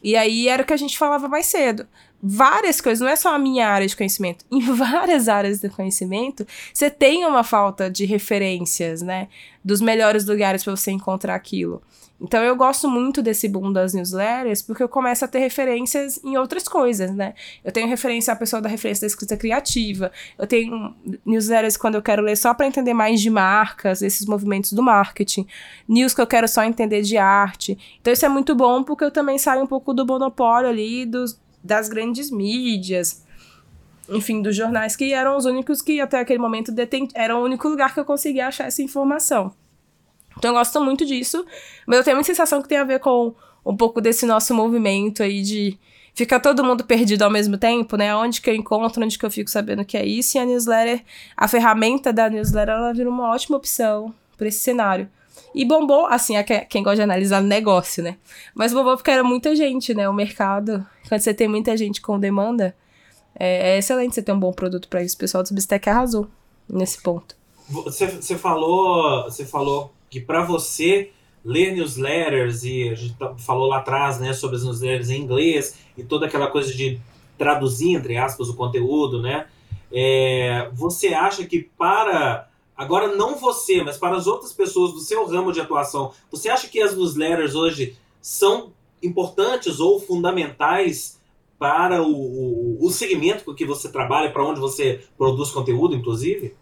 [0.02, 1.86] E aí era o que a gente falava mais cedo.
[2.24, 4.44] Várias coisas, não é só a minha área de conhecimento.
[4.48, 9.28] Em várias áreas do conhecimento, você tem uma falta de referências, né?
[9.64, 11.82] Dos melhores lugares para você encontrar aquilo.
[12.22, 16.36] Então eu gosto muito desse boom das newsletters porque eu começo a ter referências em
[16.36, 17.34] outras coisas, né?
[17.64, 20.94] Eu tenho referência à pessoa da referência da escrita criativa, eu tenho
[21.26, 25.44] newsletters quando eu quero ler só para entender mais de marcas, esses movimentos do marketing,
[25.88, 27.76] news que eu quero só entender de arte.
[28.00, 31.40] Então isso é muito bom porque eu também saio um pouco do monopólio ali dos,
[31.62, 33.24] das grandes mídias
[34.08, 37.68] enfim, dos jornais que eram os únicos que até aquele momento deten era o único
[37.68, 39.54] lugar que eu conseguia achar essa informação.
[40.36, 41.44] Então eu gosto muito disso,
[41.86, 45.22] mas eu tenho uma sensação que tem a ver com um pouco desse nosso movimento
[45.22, 45.78] aí de
[46.14, 48.14] ficar todo mundo perdido ao mesmo tempo, né?
[48.14, 51.02] Onde que eu encontro, onde que eu fico sabendo que é isso, e a newsletter,
[51.36, 55.08] a ferramenta da newsletter, ela vira uma ótima opção para esse cenário.
[55.54, 58.16] E bombou, assim, é quem gosta de analisar negócio, né?
[58.54, 60.08] Mas bombou porque era muita gente, né?
[60.08, 62.74] O mercado, quando você tem muita gente com demanda,
[63.34, 65.16] é, é excelente você ter um bom produto para isso.
[65.16, 66.28] O pessoal do Substack arrasou
[66.68, 67.36] nesse ponto.
[67.68, 71.10] Você, você falou, você falou que para você
[71.44, 75.76] ler newsletters, e a gente tá, falou lá atrás né, sobre as newsletters em inglês
[75.96, 77.00] e toda aquela coisa de
[77.36, 79.46] traduzir, entre aspas, o conteúdo, né?
[79.92, 82.48] É, você acha que para.
[82.76, 86.68] Agora, não você, mas para as outras pessoas do seu ramo de atuação, você acha
[86.68, 91.20] que as newsletters hoje são importantes ou fundamentais
[91.58, 96.56] para o, o, o segmento com que você trabalha, para onde você produz conteúdo, inclusive?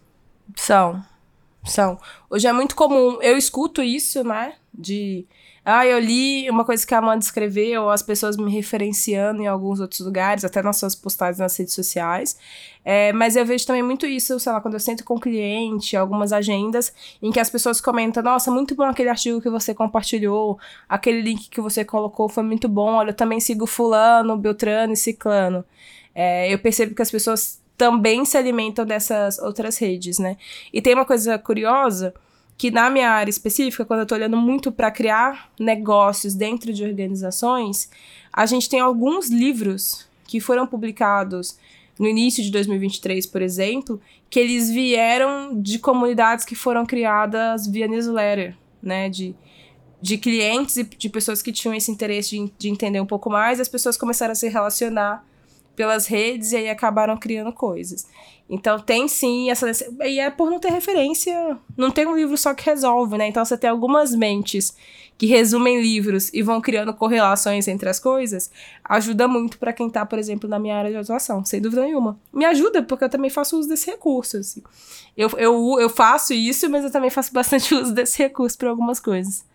[0.57, 1.03] São.
[1.65, 1.99] São.
[2.29, 4.55] Hoje é muito comum, eu escuto isso, né?
[4.73, 5.27] De.
[5.63, 9.79] Ah, eu li uma coisa que a Amanda escreveu, as pessoas me referenciando em alguns
[9.79, 12.37] outros lugares, até nas suas postagens nas redes sociais.
[12.83, 16.33] É, mas eu vejo também muito isso, sei lá, quando eu sento com cliente, algumas
[16.33, 16.93] agendas,
[17.23, 21.51] em que as pessoas comentam: Nossa, muito bom aquele artigo que você compartilhou, aquele link
[21.51, 25.65] que você colocou foi muito bom, olha, eu também sigo Fulano, Beltrano e Ciclano.
[26.15, 30.37] É, eu percebo que as pessoas também se alimentam dessas outras redes, né?
[30.71, 32.13] E tem uma coisa curiosa
[32.59, 36.85] que na minha área específica, quando eu estou olhando muito para criar negócios dentro de
[36.85, 37.91] organizações,
[38.31, 41.59] a gente tem alguns livros que foram publicados
[41.99, 47.89] no início de 2023, por exemplo, que eles vieram de comunidades que foram criadas via
[47.89, 49.09] newsletter, né?
[49.09, 49.35] De,
[50.03, 53.59] de clientes e de pessoas que tinham esse interesse de, de entender um pouco mais,
[53.59, 55.25] as pessoas começaram a se relacionar
[55.81, 58.07] pelas redes e aí acabaram criando coisas.
[58.51, 59.71] Então tem sim essa.
[60.05, 61.57] E é por não ter referência.
[61.75, 63.29] Não tem um livro só que resolve, né?
[63.29, 64.77] Então você tem algumas mentes
[65.17, 68.51] que resumem livros e vão criando correlações entre as coisas.
[68.85, 72.21] Ajuda muito para quem tá, por exemplo, na minha área de atuação, sem dúvida nenhuma.
[72.31, 74.37] Me ajuda, porque eu também faço uso desse recurso.
[74.37, 74.63] Assim.
[75.17, 79.01] Eu, eu, eu faço isso, mas eu também faço bastante uso desse recurso para algumas
[79.01, 79.49] coisas.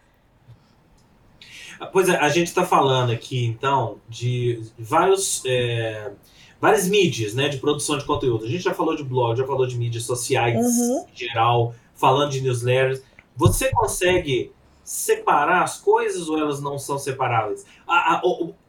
[1.91, 6.11] Pois é, a gente está falando aqui, então, de vários, é,
[6.59, 8.45] várias mídias né, de produção de conteúdo.
[8.45, 11.05] A gente já falou de blog, já falou de mídias sociais uhum.
[11.11, 13.01] em geral, falando de newsletters.
[13.35, 14.51] Você consegue
[14.83, 17.65] separar as coisas ou elas não são separáveis?
[17.87, 18.21] A,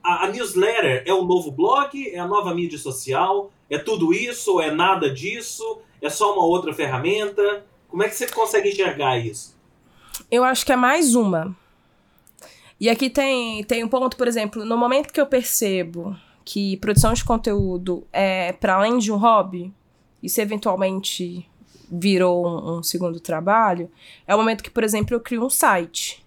[0.02, 2.08] a, a, newsletter é o novo blog?
[2.08, 3.52] É a nova mídia social?
[3.68, 4.60] É tudo isso?
[4.60, 5.80] É nada disso?
[6.00, 7.64] É só uma outra ferramenta?
[7.88, 9.56] Como é que você consegue enxergar isso?
[10.30, 11.54] Eu acho que é mais uma.
[12.78, 17.12] E aqui tem, tem um ponto, por exemplo, no momento que eu percebo que produção
[17.12, 19.72] de conteúdo é para além de um hobby,
[20.22, 21.48] isso eventualmente
[21.90, 23.90] virou um, um, segundo trabalho,
[24.26, 26.24] é o momento que, por exemplo, eu crio um site.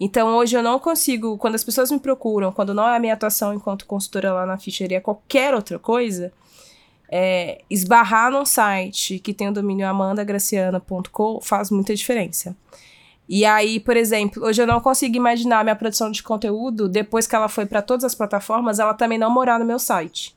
[0.00, 3.14] Então hoje eu não consigo, quando as pessoas me procuram, quando não é a minha
[3.14, 6.32] atuação enquanto consultora lá na ficharia, qualquer outra coisa,
[7.08, 12.56] é, esbarrar num site que tem o domínio amandagraciana.com faz muita diferença.
[13.28, 17.34] E aí, por exemplo, hoje eu não consigo imaginar minha produção de conteúdo, depois que
[17.34, 20.36] ela foi para todas as plataformas, ela também não morar no meu site.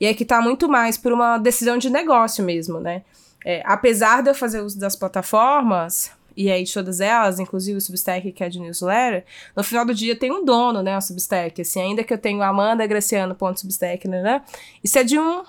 [0.00, 3.02] E é que tá muito mais por uma decisão de negócio mesmo, né?
[3.44, 7.80] É, apesar de eu fazer uso das plataformas, e aí de todas elas, inclusive o
[7.80, 9.24] Substack, que é de newsletter,
[9.56, 12.46] no final do dia tem um dono, né, o Substack, assim, ainda que eu tenha
[12.46, 14.42] Amanda Graciano.substack, né, né,
[14.82, 15.42] isso é de um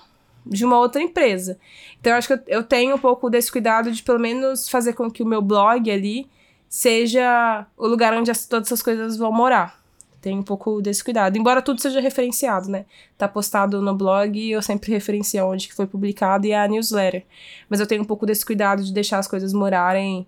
[0.44, 1.58] de uma outra empresa.
[2.00, 4.94] Então eu acho que eu, eu tenho um pouco desse cuidado de pelo menos fazer
[4.94, 6.26] com que o meu blog ali
[6.70, 9.78] seja o lugar onde as, todas essas coisas vão morar.
[10.22, 11.36] Tem um pouco desse cuidado.
[11.36, 12.84] Embora tudo seja referenciado, né?
[13.18, 17.24] Tá postado no blog eu sempre referencio onde que foi publicado e a newsletter.
[17.68, 20.26] Mas eu tenho um pouco desse cuidado de deixar as coisas morarem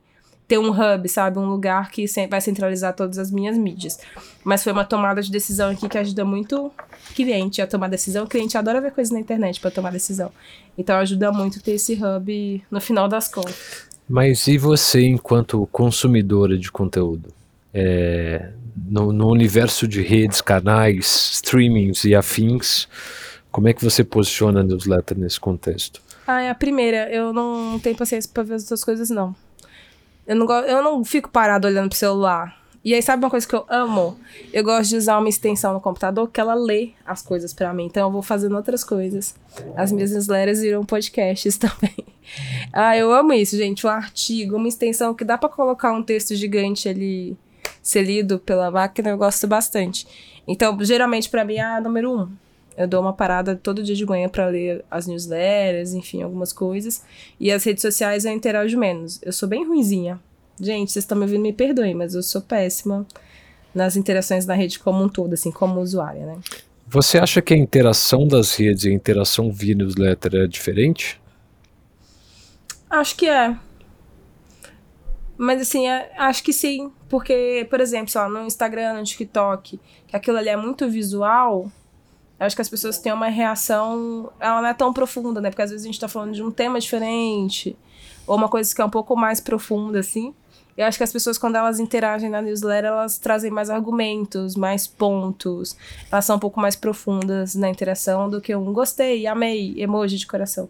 [0.49, 1.39] ter um hub, sabe?
[1.39, 4.01] Um lugar que vai centralizar todas as minhas mídias.
[4.43, 6.73] Mas foi uma tomada de decisão aqui que ajuda muito
[7.15, 8.25] cliente a tomar decisão.
[8.25, 10.33] O cliente adora ver coisas na internet para tomar decisão.
[10.77, 13.92] Então ajuda muito ter esse hub no final das contas.
[14.13, 17.33] Mas e você enquanto consumidora de conteúdo?
[17.73, 18.51] É,
[18.87, 22.87] no, no, universo de redes, canais, streamings e afins,
[23.51, 26.03] como é que você posiciona a newsletter nesse contexto?
[26.27, 27.11] Ah, é a primeira.
[27.11, 29.35] Eu não tenho paciência para ver as outras coisas, não.
[30.27, 32.62] Eu não, eu não fico parado olhando pro celular.
[32.85, 34.19] E aí, sabe uma coisa que eu amo?
[34.53, 37.87] Eu gosto de usar uma extensão no computador que ela lê as coisas para mim.
[37.87, 39.35] Então eu vou fazendo outras coisas.
[39.77, 41.95] As minhas newsletters viram podcasts também.
[42.73, 43.87] ah, eu amo isso, gente.
[43.87, 47.37] Um artigo, uma extensão que dá para colocar um texto gigante ali
[47.83, 50.07] ser lido pela máquina, eu gosto bastante.
[50.47, 52.29] Então, geralmente, para mim, é a número um.
[52.77, 57.05] Eu dou uma parada todo dia de manhã para ler as newsletters, enfim, algumas coisas.
[57.39, 59.21] E as redes sociais eu interajo menos.
[59.23, 60.19] Eu sou bem ruinzinha.
[60.61, 63.07] Gente, vocês estão me ouvindo, me perdoem, mas eu sou péssima
[63.75, 66.39] nas interações na rede como um todo, assim, como usuária, né?
[66.87, 71.21] Você acha que a interação das redes e a interação via newsletter é diferente?
[72.91, 73.57] Acho que é.
[75.39, 76.93] Mas assim, é, acho que sim.
[77.09, 81.71] Porque, por exemplo, sei lá, no Instagram, no TikTok, que aquilo ali é muito visual,
[82.39, 84.31] acho que as pessoas têm uma reação.
[84.39, 85.49] Ela não é tão profunda, né?
[85.49, 87.77] Porque às vezes a gente tá falando de um tema diferente,
[88.27, 90.35] ou uma coisa que é um pouco mais profunda, assim.
[90.77, 94.87] Eu acho que as pessoas, quando elas interagem na newsletter, elas trazem mais argumentos, mais
[94.87, 95.77] pontos.
[96.11, 100.27] Elas são um pouco mais profundas na interação do que um gostei, amei, emoji de
[100.27, 100.69] coração.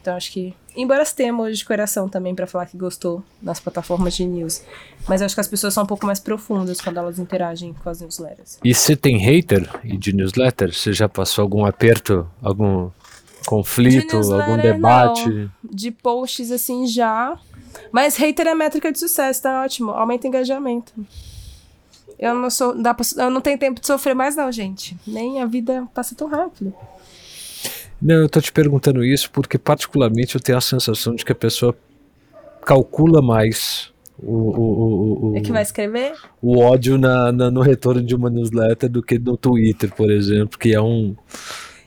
[0.00, 0.54] Então acho que.
[0.76, 4.62] Embora se tenha emoji de coração também para falar que gostou nas plataformas de news.
[5.08, 8.00] Mas acho que as pessoas são um pouco mais profundas quando elas interagem com as
[8.00, 8.58] newsletters.
[8.62, 10.74] E você tem hater de newsletter?
[10.74, 12.90] Você já passou algum aperto, algum
[13.46, 15.28] conflito, algum debate?
[15.30, 15.50] Não.
[15.62, 17.38] De posts assim já.
[17.92, 19.90] Mas hater é métrica de sucesso, tá ótimo.
[19.90, 20.92] Aumenta o engajamento.
[22.18, 22.80] Eu não sou.
[22.80, 24.96] Dá pra, eu não tenho tempo de sofrer mais, não, gente.
[25.06, 26.74] Nem a vida passa tão rápido.
[28.00, 31.34] Não, eu tô te perguntando isso porque, particularmente, eu tenho a sensação de que a
[31.34, 31.76] pessoa
[32.64, 36.14] calcula mais o, o, o, é que vai escrever?
[36.40, 40.58] O ódio na, na, no retorno de uma newsletter do que no Twitter, por exemplo,
[40.58, 41.16] que é um.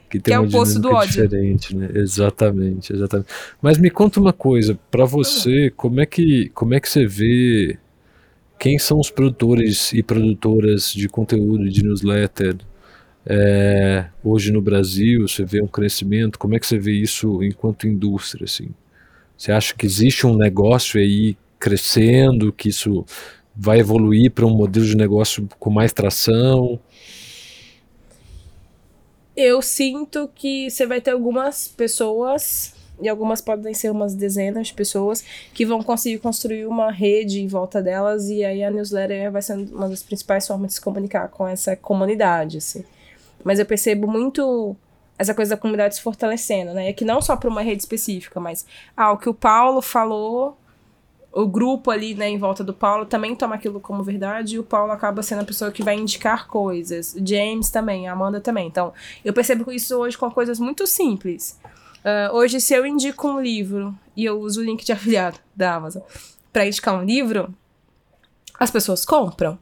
[0.10, 1.12] Que, tem que é o poço do ódio.
[1.12, 1.90] Diferente, né?
[1.94, 3.30] Exatamente, exatamente.
[3.62, 7.78] Mas me conta uma coisa, para você, como é que como é que você vê
[8.60, 12.58] quem são os produtores e produtoras de conteúdo de newsletter
[13.30, 17.88] é, hoje no Brasil, você vê um crescimento, como é que você vê isso enquanto
[17.88, 18.70] indústria, assim?
[19.38, 23.06] Você acha que existe um negócio aí crescendo, que isso
[23.56, 26.80] vai evoluir para um modelo de negócio com mais tração?
[29.38, 34.74] Eu sinto que você vai ter algumas pessoas, e algumas podem ser umas dezenas de
[34.74, 35.24] pessoas,
[35.54, 39.54] que vão conseguir construir uma rede em volta delas, e aí a newsletter vai ser
[39.54, 42.84] uma das principais formas de se comunicar com essa comunidade, assim.
[43.44, 44.76] Mas eu percebo muito
[45.20, 46.90] essa coisa da comunidade se fortalecendo, né?
[46.90, 50.58] É que não só para uma rede específica, mas ah, o que o Paulo falou,
[51.38, 54.64] o grupo ali, né, em volta do Paulo também toma aquilo como verdade e o
[54.64, 57.16] Paulo acaba sendo a pessoa que vai indicar coisas.
[57.24, 58.66] James também, a Amanda também.
[58.66, 58.92] Então,
[59.24, 61.60] eu percebo isso hoje com coisas muito simples.
[62.00, 65.76] Uh, hoje, se eu indico um livro e eu uso o link de afiliado da
[65.76, 66.02] Amazon
[66.52, 67.54] para indicar um livro,
[68.60, 69.60] as pessoas compram.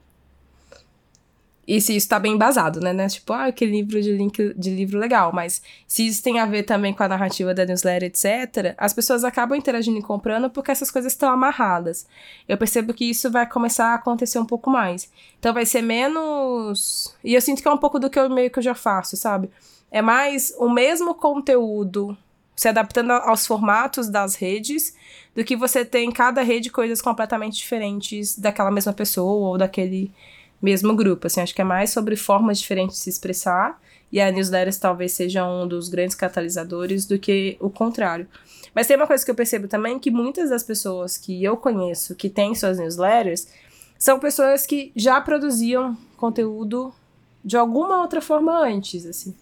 [1.67, 2.93] E se isso tá bem embasado, né?
[2.93, 3.07] né?
[3.07, 5.31] Tipo, ah, que livro de link de livro legal.
[5.33, 9.23] Mas se isso tem a ver também com a narrativa da newsletter, etc., as pessoas
[9.23, 12.05] acabam interagindo e comprando porque essas coisas estão amarradas.
[12.47, 15.09] Eu percebo que isso vai começar a acontecer um pouco mais.
[15.39, 17.15] Então vai ser menos.
[17.23, 19.17] E eu sinto que é um pouco do que eu meio que eu já faço,
[19.17, 19.49] sabe?
[19.89, 22.15] É mais o mesmo conteúdo
[22.55, 24.95] se adaptando aos formatos das redes,
[25.35, 30.11] do que você ter em cada rede coisas completamente diferentes daquela mesma pessoa ou daquele
[30.65, 31.27] mesmo grupo.
[31.27, 33.79] Assim, acho que é mais sobre formas diferentes de se expressar,
[34.11, 38.27] e a newsletters talvez seja um dos grandes catalisadores do que o contrário.
[38.73, 42.15] Mas tem uma coisa que eu percebo também, que muitas das pessoas que eu conheço
[42.15, 43.47] que têm suas newsletters
[43.97, 46.93] são pessoas que já produziam conteúdo
[47.43, 49.33] de alguma outra forma antes, assim.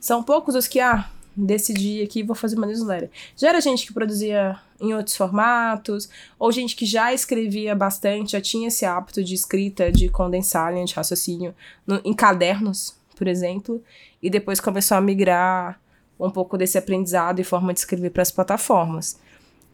[0.00, 3.10] São poucos os que, ah, decidi aqui vou fazer uma newsletter.
[3.36, 6.08] Já era gente que produzia em outros formatos,
[6.38, 10.84] ou gente que já escrevia bastante, já tinha esse hábito de escrita, de condensar linha
[10.84, 11.54] de raciocínio
[11.86, 13.82] no, em cadernos, por exemplo,
[14.22, 15.80] e depois começou a migrar
[16.18, 19.18] um pouco desse aprendizado e forma de escrever para as plataformas.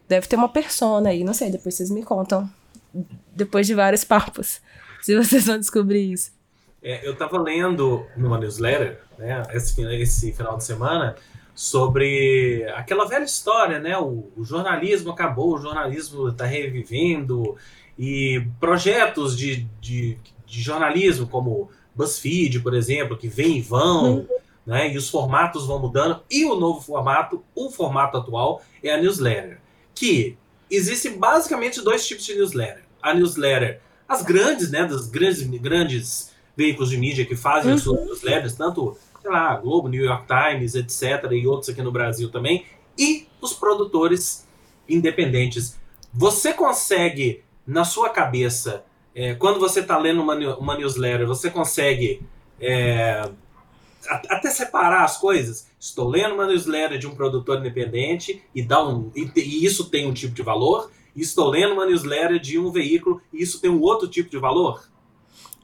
[0.07, 2.49] Deve ter uma persona aí, não sei, depois vocês me contam,
[3.33, 4.61] depois de vários papos,
[5.01, 6.31] se vocês vão descobrir isso.
[6.81, 11.15] É, eu estava lendo numa newsletter, né, esse, esse final de semana,
[11.55, 13.97] sobre aquela velha história, né?
[13.97, 17.55] O, o jornalismo acabou, o jornalismo está revivendo
[17.97, 24.27] e projetos de, de, de, jornalismo como BuzzFeed, por exemplo, que vem e vão, uhum.
[24.65, 24.91] né?
[24.91, 26.21] E os formatos vão mudando.
[26.29, 29.59] E o novo formato, o formato atual, é a newsletter.
[29.93, 30.35] Que
[30.71, 32.83] existem basicamente dois tipos de newsletter.
[33.01, 34.85] A newsletter, as grandes, né?
[34.85, 37.75] Dos grandes, grandes veículos de mídia que fazem uhum.
[37.75, 41.91] as suas newsletters, tanto sei lá, Globo, New York Times, etc., e outros aqui no
[41.91, 42.65] Brasil também,
[42.97, 44.45] e os produtores
[44.87, 45.79] independentes.
[46.13, 48.83] Você consegue, na sua cabeça,
[49.15, 52.21] é, quando você está lendo uma, uma newsletter, você consegue
[52.59, 53.29] é,
[54.07, 55.67] até separar as coisas.
[55.79, 60.05] Estou lendo uma newsletter de um produtor independente e, dá um, e, e isso tem
[60.05, 60.91] um tipo de valor.
[61.15, 64.37] E estou lendo uma newsletter de um veículo e isso tem um outro tipo de
[64.37, 64.83] valor.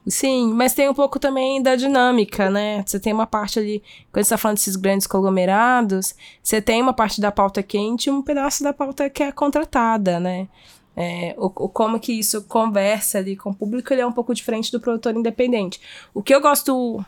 [0.09, 2.83] Sim, mas tem um pouco também da dinâmica, né?
[2.85, 6.93] Você tem uma parte ali, quando você tá falando desses grandes conglomerados, você tem uma
[6.93, 10.47] parte da pauta quente e um pedaço da pauta que é contratada, né?
[10.97, 14.33] É, o, o, como que isso conversa ali com o público, ele é um pouco
[14.33, 15.79] diferente do produtor independente.
[16.11, 17.05] O que eu gosto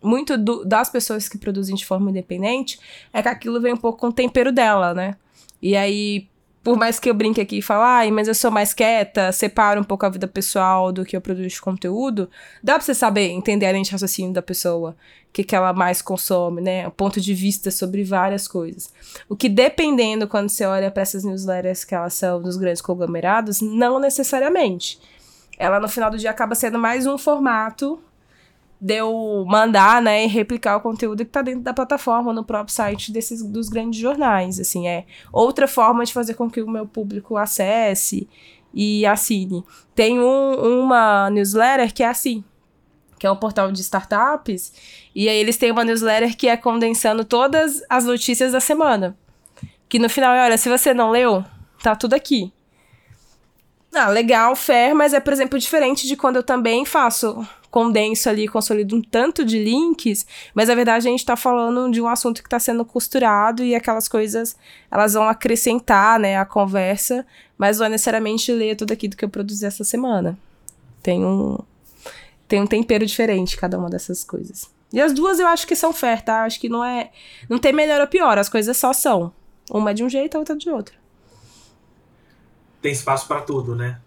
[0.00, 2.78] muito do, das pessoas que produzem de forma independente
[3.12, 5.16] é que aquilo vem um pouco com o tempero dela, né?
[5.60, 6.28] E aí,
[6.64, 9.84] por mais que eu brinque aqui e fale, mas eu sou mais quieta, separo um
[9.84, 12.28] pouco a vida pessoal do que eu produzo conteúdo,
[12.62, 14.96] dá pra você saber, entender a de raciocínio da pessoa,
[15.28, 16.88] o que, que ela mais consome, né?
[16.88, 18.90] O ponto de vista sobre várias coisas.
[19.28, 23.60] O que, dependendo, quando você olha para essas newsletters que elas são dos grandes conglomerados,
[23.60, 24.98] não necessariamente.
[25.58, 28.00] Ela, no final do dia, acaba sendo mais um formato
[28.84, 32.74] de eu mandar, né, e replicar o conteúdo que está dentro da plataforma, no próprio
[32.74, 36.86] site desses, dos grandes jornais, assim, é outra forma de fazer com que o meu
[36.86, 38.28] público acesse
[38.74, 39.64] e assine.
[39.94, 42.44] Tem um, uma newsletter que é assim,
[43.18, 44.70] que é um portal de startups,
[45.14, 49.16] e aí eles têm uma newsletter que é condensando todas as notícias da semana.
[49.88, 51.42] Que no final, olha, se você não leu,
[51.82, 52.52] tá tudo aqui.
[53.94, 58.46] Ah, legal, fair, mas é, por exemplo, diferente de quando eu também faço condenso ali,
[58.46, 60.24] consolido um tanto de links,
[60.54, 63.74] mas na verdade a gente está falando de um assunto que está sendo costurado e
[63.74, 64.56] aquelas coisas
[64.90, 67.26] elas vão acrescentar, né, a conversa,
[67.58, 70.38] mas não é necessariamente ler tudo aquilo que eu produzi essa semana.
[71.02, 71.58] Tem um
[72.46, 74.70] tem um tempero diferente cada uma dessas coisas.
[74.92, 76.44] E as duas eu acho que são fair, tá?
[76.44, 77.10] Acho que não é
[77.48, 79.32] não tem melhor ou pior, as coisas só são.
[79.68, 81.03] Uma é de um jeito, a outra de outro.
[82.84, 83.98] Tem espaço para tudo, né?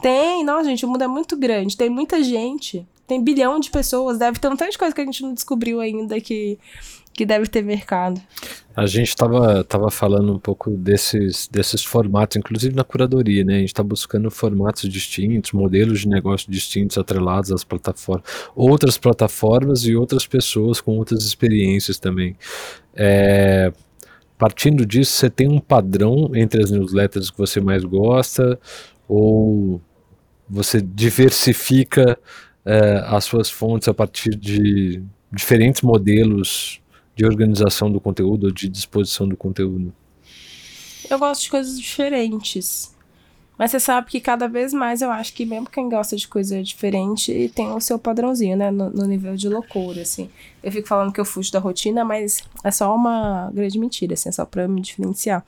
[0.00, 4.18] Tem, não, gente, o mundo é muito grande, tem muita gente tem bilhão de pessoas,
[4.18, 6.56] deve ter um tanto de coisa que a gente não descobriu ainda que,
[7.12, 8.22] que deve ter mercado.
[8.76, 13.56] A gente estava tava falando um pouco desses, desses formatos, inclusive na curadoria, né?
[13.56, 18.22] A gente está buscando formatos distintos, modelos de negócio distintos atrelados às plataformas,
[18.54, 22.36] outras plataformas e outras pessoas com outras experiências também.
[22.94, 23.72] É,
[24.40, 28.58] partindo disso, você tem um padrão entre as newsletters que você mais gosta
[29.06, 29.82] ou
[30.48, 32.18] você diversifica
[32.64, 36.80] é, as suas fontes a partir de diferentes modelos
[37.14, 39.92] de organização do conteúdo ou de disposição do conteúdo?
[41.10, 42.96] Eu gosto de coisas diferentes.
[43.60, 46.62] Mas você sabe que cada vez mais eu acho que mesmo quem gosta de coisa
[46.62, 48.70] diferente tem o seu padrãozinho, né?
[48.70, 50.30] No, no, nível de loucura, assim.
[50.62, 54.30] Eu fico falando que eu fujo da rotina, mas é só uma grande mentira, assim,
[54.30, 55.44] é só pra me diferenciar.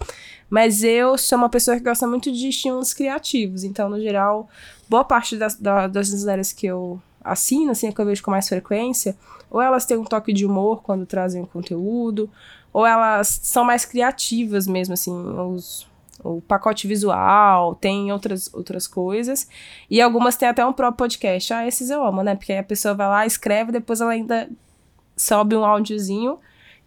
[0.51, 3.65] Mas eu sou uma pessoa que gosta muito de estímulos criativos.
[3.65, 4.47] Então, no geral,
[4.91, 8.47] boa parte das, das newsletters que eu assino, assim, é que eu vejo com mais
[8.47, 9.17] frequência,
[9.51, 12.29] ou elas têm um toque de humor quando trazem o conteúdo,
[12.75, 15.87] ou elas são mais criativas mesmo, assim, os,
[16.25, 19.49] o pacote visual, tem outras, outras coisas,
[19.91, 21.53] e algumas têm até um próprio podcast.
[21.53, 22.35] Ah, esses eu amo, né?
[22.35, 24.49] Porque aí a pessoa vai lá, escreve, depois ela ainda
[25.16, 26.39] sobe um áudiozinho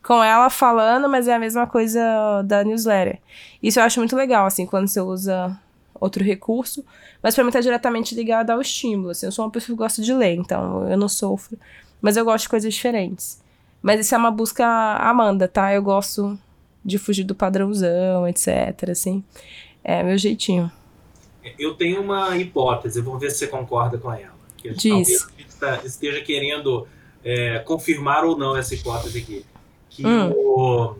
[0.02, 3.20] com ela falando, mas é a mesma coisa da newsletter.
[3.62, 5.60] Isso eu acho muito legal, assim, quando você usa
[6.00, 6.86] outro recurso,
[7.24, 9.10] mas para mim tá diretamente ligado ao estímulo.
[9.10, 11.58] Assim, eu sou uma pessoa que gosta de ler, então eu não sofro,
[12.02, 13.42] mas eu gosto de coisas diferentes.
[13.82, 14.66] Mas isso é uma busca
[14.98, 15.74] Amanda, tá?
[15.74, 16.38] Eu gosto
[16.86, 19.24] de fugir do padrãozão, etc, assim.
[19.84, 20.72] É meu jeitinho.
[21.60, 24.36] Eu tenho uma hipótese, vamos ver se você concorda com ela.
[24.58, 25.28] Que Diz.
[25.60, 26.88] Talvez esteja querendo
[27.24, 29.46] é, confirmar ou não essa hipótese aqui
[29.96, 30.32] que hum.
[30.32, 30.96] o,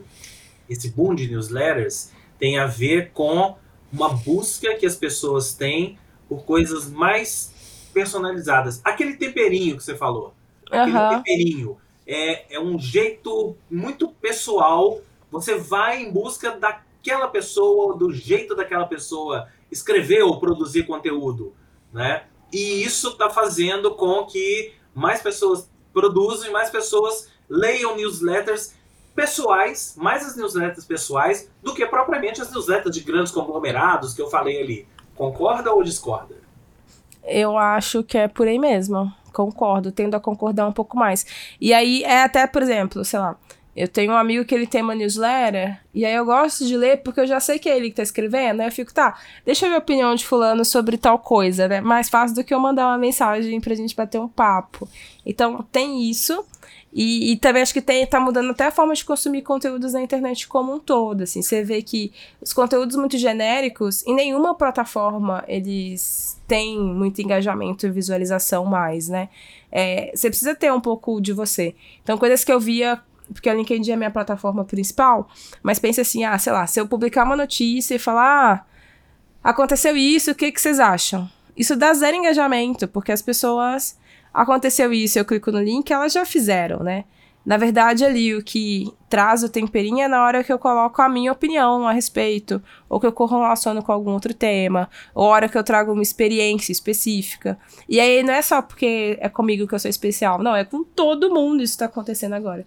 [0.70, 3.56] esse boom de newsletters tem a ver com
[3.92, 5.98] uma busca que as pessoas têm
[6.30, 8.82] por coisas mais personalizadas.
[8.84, 10.34] Aquele temperinho que você falou.
[10.72, 11.10] Aquele uhum.
[11.10, 11.78] temperinho.
[12.08, 15.00] É, é um jeito muito pessoal.
[15.32, 21.54] Você vai em busca daquela pessoa, do jeito daquela pessoa escrever ou produzir conteúdo.
[21.92, 22.24] Né?
[22.52, 28.74] E isso está fazendo com que mais pessoas produzam mais pessoas leiam newsletters
[29.16, 34.30] pessoais, mais as newsletters pessoais, do que propriamente as newsletters de grandes conglomerados que eu
[34.30, 34.88] falei ali.
[35.16, 36.36] Concorda ou discorda?
[37.24, 39.12] Eu acho que é por aí mesmo.
[39.32, 41.26] Concordo, tendo a concordar um pouco mais.
[41.60, 43.38] E aí é até, por exemplo, sei lá,
[43.76, 47.04] eu tenho um amigo que ele tem uma newsletter, e aí eu gosto de ler
[47.04, 49.66] porque eu já sei que é ele que tá escrevendo, aí eu fico, tá, deixa
[49.66, 51.82] eu ver a opinião de fulano sobre tal coisa, né?
[51.82, 54.88] Mais fácil do que eu mandar uma mensagem pra gente bater um papo.
[55.26, 56.46] Então tem isso.
[56.98, 60.02] E, e, também acho que tem, tá mudando até a forma de consumir conteúdos na
[60.02, 61.42] internet como um todo, assim.
[61.42, 67.92] Você vê que os conteúdos muito genéricos, em nenhuma plataforma eles têm muito engajamento e
[67.92, 69.28] visualização mais, né?
[69.70, 71.76] É, você precisa ter um pouco de você.
[72.02, 73.02] Então, coisas que eu via
[73.34, 75.28] porque o LinkedIn é a minha plataforma principal,
[75.64, 78.66] mas pense assim, ah, sei lá, se eu publicar uma notícia e falar,
[79.44, 81.30] ah, aconteceu isso, o que, que vocês acham?
[81.56, 83.98] Isso dá zero engajamento, porque as pessoas,
[84.34, 87.06] aconteceu isso, eu clico no link, elas já fizeram, né?
[87.46, 91.08] Na verdade, ali o que traz o temperinho é na hora que eu coloco a
[91.08, 95.48] minha opinião a respeito, ou que eu correlaciono com algum outro tema, ou a hora
[95.48, 97.56] que eu trago uma experiência específica.
[97.88, 100.84] E aí não é só porque é comigo que eu sou especial, não, é com
[100.84, 102.66] todo mundo isso está acontecendo agora.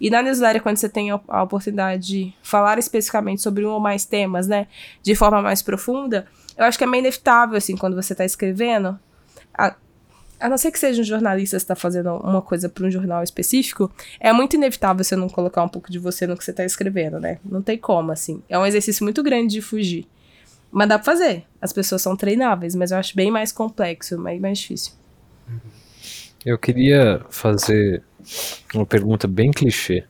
[0.00, 4.04] E na newsletter, quando você tem a oportunidade de falar especificamente sobre um ou mais
[4.04, 4.68] temas, né,
[5.02, 6.26] de forma mais profunda,
[6.56, 8.98] eu acho que é meio inevitável, assim, quando você está escrevendo,
[9.52, 9.74] a,
[10.40, 13.22] a não ser que seja um jornalista que está fazendo uma coisa para um jornal
[13.22, 13.90] específico,
[14.20, 17.18] é muito inevitável você não colocar um pouco de você no que você está escrevendo,
[17.18, 17.38] né?
[17.44, 18.42] Não tem como, assim.
[18.48, 20.06] É um exercício muito grande de fugir.
[20.70, 21.44] Mas dá pra fazer.
[21.60, 24.92] As pessoas são treináveis, mas eu acho bem mais complexo, mais, mais difícil.
[26.44, 28.02] Eu queria fazer
[28.74, 30.04] uma pergunta bem clichê.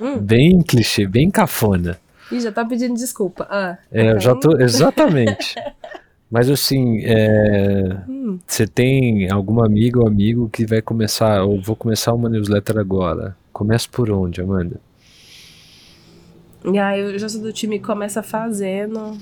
[0.00, 0.18] Hum.
[0.18, 1.98] Bem clichê, bem cafona.
[2.32, 3.46] Ih, já tá pedindo desculpa.
[3.50, 4.58] Ah, é, eu já tô.
[4.58, 5.54] Exatamente.
[6.30, 8.38] Mas assim, é, hum.
[8.46, 13.36] você tem alguma amiga ou amigo que vai começar, ou vou começar uma newsletter agora.
[13.52, 14.80] Começa por onde, Amanda?
[16.64, 19.18] Aí eu já sou do time que começa fazendo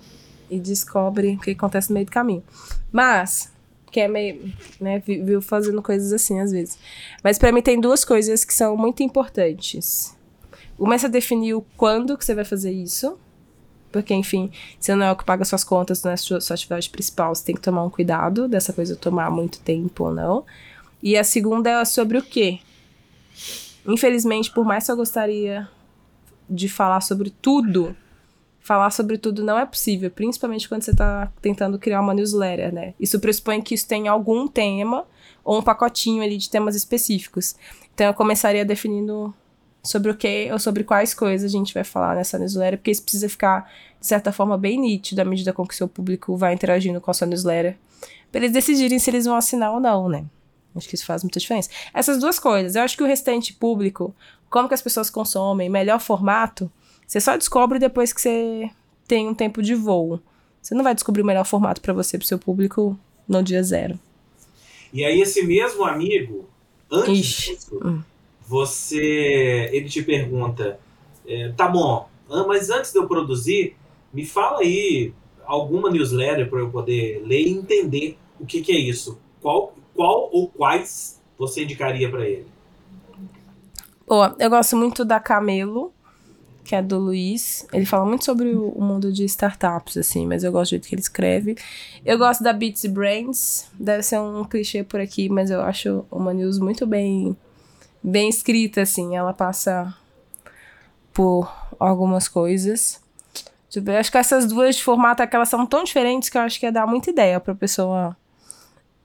[0.51, 2.43] e descobre o que acontece no meio do caminho.
[2.93, 3.51] Mas,
[3.91, 6.79] que é meio, né, viu fazendo coisas assim às vezes.
[7.23, 10.17] Mas para mim tem duas coisas que são muito importantes.
[10.77, 13.19] Começa a definir o quando que você vai fazer isso,
[13.91, 16.55] porque enfim, você não é o que paga suas contas, não é a sua, sua
[16.55, 20.45] atividade principal, você tem que tomar um cuidado dessa coisa tomar muito tempo ou não.
[21.03, 22.61] E a segunda é sobre o quê?
[23.87, 25.69] Infelizmente, por mais que eu gostaria
[26.49, 27.97] de falar sobre tudo,
[28.69, 32.93] falar sobre tudo não é possível, principalmente quando você está tentando criar uma newsletter, né?
[33.01, 35.07] Isso pressupõe que isso tem algum tema
[35.43, 37.57] ou um pacotinho ali de temas específicos.
[37.95, 39.35] Então eu começaria definindo
[39.83, 43.03] sobre o que ou sobre quais coisas a gente vai falar nessa newsletter, porque isso
[43.03, 46.53] precisa ficar, de certa forma, bem nítido à medida com que o seu público vai
[46.53, 47.75] interagindo com a sua newsletter,
[48.31, 50.27] para eles decidirem se eles vão assinar ou não, né?
[50.77, 51.71] Acho que isso faz muita diferença.
[51.95, 52.77] Essas duas coisas.
[52.77, 54.15] Eu acho que o restante público,
[54.51, 56.71] como que as pessoas consomem, melhor formato,
[57.09, 58.71] você só descobre depois que você
[59.07, 60.21] tem um tempo de voo.
[60.61, 63.99] Você não vai descobrir o melhor formato para você, para seu público, no dia zero.
[64.93, 66.47] E aí esse mesmo amigo,
[66.93, 67.55] antes Ixi.
[67.55, 68.05] disso,
[68.47, 70.79] você, ele te pergunta,
[71.27, 72.11] é, tá bom,
[72.47, 73.75] mas antes de eu produzir,
[74.13, 75.15] me fala aí
[75.47, 79.19] alguma newsletter para eu poder ler e entender o que, que é isso.
[79.41, 82.47] Qual, qual ou quais você indicaria para ele?
[84.07, 85.93] Boa, eu gosto muito da Camelo,
[86.69, 87.67] que é do Luiz.
[87.73, 90.95] Ele fala muito sobre o, mundo de startups, assim, mas eu gosto do jeito que
[90.95, 91.57] ele escreve.
[92.05, 93.71] Eu gosto da Beats Brains.
[93.73, 97.35] Deve ser um clichê por aqui, mas eu acho uma news muito bem,
[98.03, 99.17] bem escrita, assim.
[99.17, 99.97] Ela passa
[101.11, 101.51] por
[101.81, 103.01] algumas coisas.
[103.75, 106.61] Eu acho que essas duas de formato é elas são tão diferentes que eu acho
[106.61, 108.15] que ia dar muita ideia pra pessoa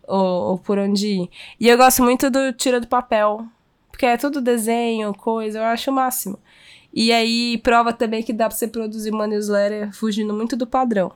[0.06, 1.30] ou, ou por onde ir.
[1.58, 3.46] E eu gosto muito do Tira do Papel,
[3.90, 6.38] porque é tudo desenho, coisa, eu acho o máximo.
[6.94, 11.12] E aí prova também que dá pra você produzir uma newsletter fugindo muito do padrão.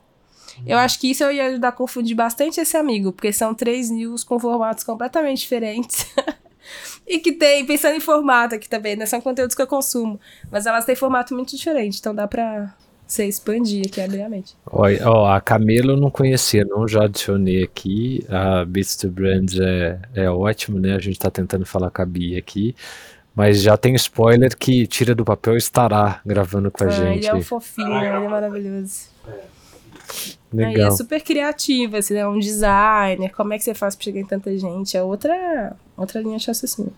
[0.66, 3.90] Eu acho que isso eu ia ajudar a confundir bastante esse amigo, porque são três
[3.90, 6.06] news com formatos completamente diferentes.
[7.06, 9.06] e que tem, pensando em formato aqui também, né?
[9.06, 10.18] São conteúdos que eu consumo.
[10.50, 12.74] Mas elas têm formato muito diferente, então dá pra
[13.06, 14.54] você expandir aqui, abrir a mente.
[14.66, 18.24] Ó, a Camila eu não conhecia, não, já adicionei aqui.
[18.28, 20.94] A Beats to Brands é, é ótimo, né?
[20.94, 22.74] A gente tá tentando falar com a Bia aqui.
[23.34, 27.18] Mas já tem spoiler que Tira do Papel estará gravando com a ah, gente.
[27.18, 29.08] Ele é um fofinho, ele é maravilhoso.
[30.52, 30.74] Legal.
[30.74, 34.20] Aí é super criativo, assim, é um designer, como é que você faz pra chegar
[34.20, 34.96] em tanta gente?
[34.96, 36.92] É outra, outra linha de raciocínio.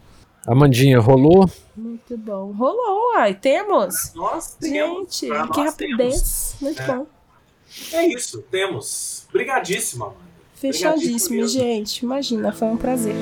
[0.47, 1.51] Amandinha, rolou?
[1.76, 2.53] Muito bom.
[2.53, 4.12] Rolou, ai, temos.
[4.14, 5.18] Nós temos.
[5.18, 5.97] Gente, que rapidez.
[5.99, 6.57] Temos.
[6.61, 6.87] Muito é.
[6.87, 7.07] bom.
[7.93, 9.26] É isso, temos.
[9.28, 10.31] Obrigadíssima, Amanda.
[10.55, 12.05] Fechadíssimo, gente.
[12.05, 13.14] Imagina, foi um prazer.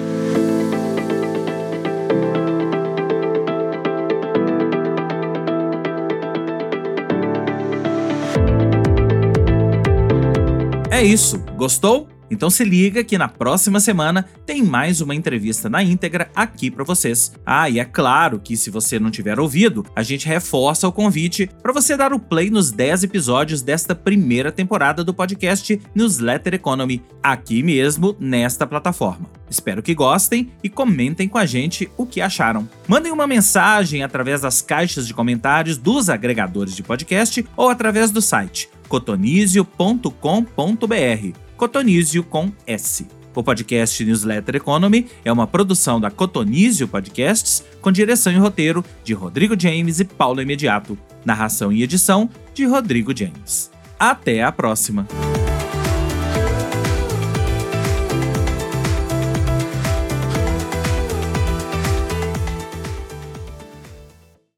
[10.98, 11.38] É isso.
[11.56, 12.08] Gostou?
[12.28, 16.82] Então se liga que na próxima semana tem mais uma entrevista na íntegra aqui para
[16.82, 17.32] vocês.
[17.46, 21.48] Ah, e é claro que se você não tiver ouvido, a gente reforça o convite
[21.62, 27.00] para você dar o play nos 10 episódios desta primeira temporada do podcast Newsletter Economy,
[27.22, 29.30] aqui mesmo nesta plataforma.
[29.48, 32.68] Espero que gostem e comentem com a gente o que acharam.
[32.88, 38.20] Mandem uma mensagem através das caixas de comentários dos agregadores de podcast ou através do
[38.20, 41.38] site cotonizio.com.br.
[41.56, 43.06] Cotonizio com S.
[43.34, 49.14] O podcast Newsletter Economy é uma produção da Cotonizio Podcasts, com direção e roteiro de
[49.14, 50.98] Rodrigo James e Paulo Imediato.
[51.24, 53.70] Narração e edição de Rodrigo James.
[53.98, 55.06] Até a próxima!